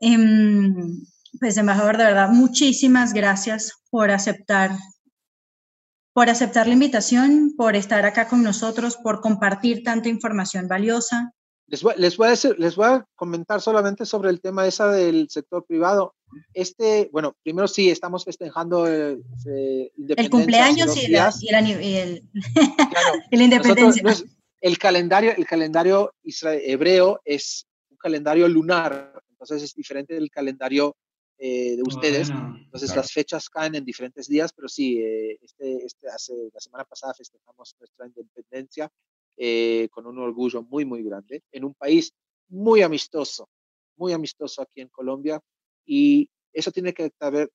[0.00, 1.02] Em,
[1.40, 4.70] pues, embajador, de verdad, muchísimas gracias por aceptar
[6.12, 11.33] por aceptar la invitación, por estar acá con nosotros, por compartir tanta información valiosa.
[11.66, 14.90] Les voy, les voy, a decir, les voy a comentar solamente sobre el tema esa
[14.90, 16.14] del sector privado.
[16.52, 21.94] Este, bueno, primero sí, estamos festejando eh, eh el cumpleaños y, la, y, el, y
[21.96, 22.22] el,
[23.30, 24.02] la independencia.
[24.60, 30.96] el calendario, el calendario hebreo es un calendario lunar, entonces es diferente del calendario
[31.38, 32.30] eh, de ustedes.
[32.30, 36.84] entonces las fechas caen en diferentes días, pero sí, eh, este, este hace, la semana
[36.84, 38.90] pasada festejamos nuestra independencia
[39.36, 42.12] eh, con un orgullo muy, muy grande, en un país
[42.48, 43.48] muy amistoso,
[43.96, 45.40] muy amistoso aquí en Colombia.
[45.84, 47.50] Y eso tiene que, ver,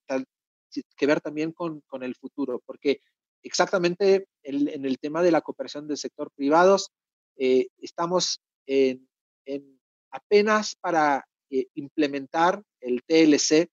[0.95, 3.01] que ver también con, con, el futuro, porque
[3.43, 6.91] exactamente en el tema de la cooperación del sector privados,
[7.38, 9.07] eh, estamos en,
[9.45, 9.80] en,
[10.11, 13.69] apenas para eh, implementar el TLC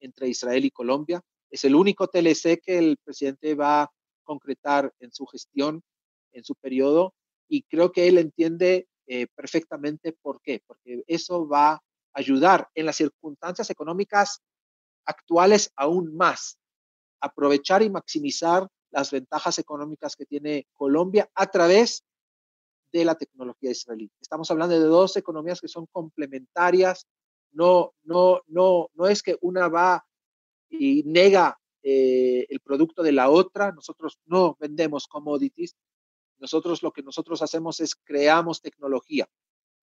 [0.00, 1.22] entre Israel y Colombia.
[1.50, 3.90] Es el único TLC que el presidente va a
[4.22, 5.82] concretar en su gestión,
[6.32, 7.14] en su periodo,
[7.48, 11.82] y creo que él entiende eh, perfectamente por qué, porque eso va a
[12.14, 14.42] ayudar en las circunstancias económicas
[15.04, 16.58] actuales aún más,
[17.20, 22.04] aprovechar y maximizar las ventajas económicas que tiene Colombia a través
[22.92, 24.10] de la tecnología israelí.
[24.20, 27.06] Estamos hablando de dos economías que son complementarias.
[27.52, 30.04] No, no, no, no es que una va
[30.68, 33.72] y nega eh, el producto de la otra.
[33.72, 35.74] Nosotros no vendemos commodities.
[36.38, 39.28] Nosotros lo que nosotros hacemos es creamos tecnología.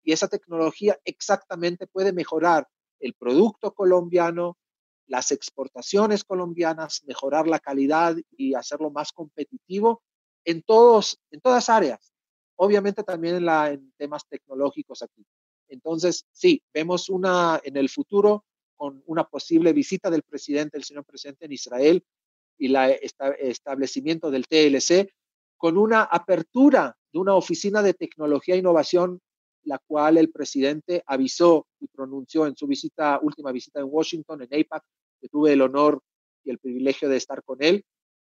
[0.02, 2.68] Y esa tecnología exactamente puede mejorar
[3.00, 4.58] el producto colombiano,
[5.06, 10.02] las exportaciones colombianas, mejorar la calidad y hacerlo más competitivo
[10.44, 12.12] en, todos, en todas áreas.
[12.56, 15.26] Obviamente también en, en temas tecnológicos aquí.
[15.68, 18.44] Entonces, sí, vemos una en el futuro
[18.76, 22.04] con una posible visita del presidente, el señor presidente en Israel
[22.58, 22.98] y el
[23.38, 25.08] establecimiento del TLC,
[25.62, 29.20] con una apertura de una oficina de tecnología e innovación,
[29.62, 34.60] la cual el presidente avisó y pronunció en su visita, última visita en Washington, en
[34.60, 34.82] APAC,
[35.20, 36.02] que tuve el honor
[36.42, 37.84] y el privilegio de estar con él.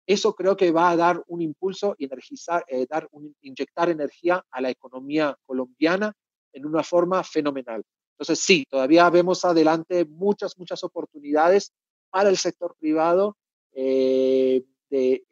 [0.05, 3.07] Eso creo que va a dar un impulso energizar, eh, dar
[3.39, 6.11] inyectar energía a la economía colombiana
[6.51, 7.85] en una forma fenomenal.
[8.17, 11.71] Entonces, sí, todavía vemos adelante muchas, muchas oportunidades
[12.09, 13.37] para el sector privado
[13.71, 14.65] eh,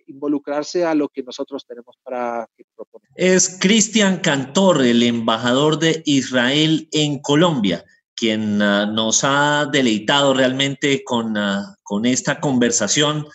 [0.08, 3.10] involucrarse a lo que nosotros tenemos para proponer.
[3.16, 7.86] Es Cristian Cantor, el embajador de Israel en Colombia
[8.22, 13.26] quien uh, nos ha deleitado realmente con, uh, con esta conversación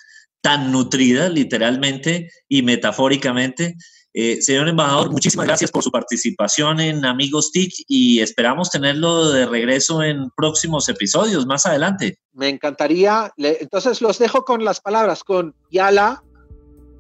[0.41, 3.75] tan nutrida, literalmente y metafóricamente.
[4.19, 9.45] Eh, señor embajador, muchísimas gracias por su participación en Amigos TIC y esperamos tenerlo de
[9.45, 12.19] regreso en próximos episodios más adelante.
[12.33, 13.31] Me encantaría.
[13.37, 16.25] entonces los dejo con las palabras, con Yala,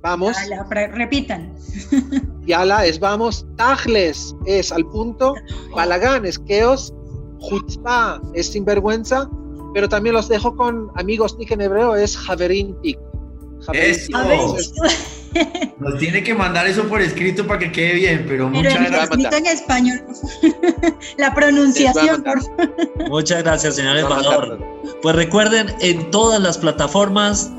[0.03, 0.37] vamos.
[0.47, 1.55] Yala, repitan.
[2.47, 5.33] Yala es vamos, Tajles es al punto,
[5.75, 6.93] Balagán es queos
[7.41, 9.27] Jutzpah es sinvergüenza,
[9.73, 12.99] pero también los dejo con amigos TIC en hebreo, es Javerin TIC.
[15.79, 19.33] Nos tiene que mandar eso por escrito para que quede bien, pero, muchas gracias.
[19.35, 20.03] en español,
[21.17, 24.59] la pronunciación, por Muchas gracias, señor embajador.
[25.03, 27.53] Pues recuerden, en todas las plataformas,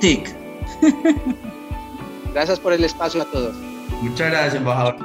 [0.00, 0.34] TIC.
[2.32, 3.54] Gracias por el espacio a todos.
[4.00, 4.96] Muchas gracias, embajador.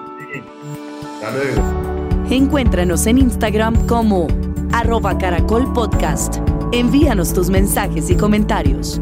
[1.15, 1.61] Hasta luego.
[2.29, 4.27] Encuéntranos en Instagram como
[4.71, 6.37] arroba caracol podcast.
[6.71, 9.01] Envíanos tus mensajes y comentarios.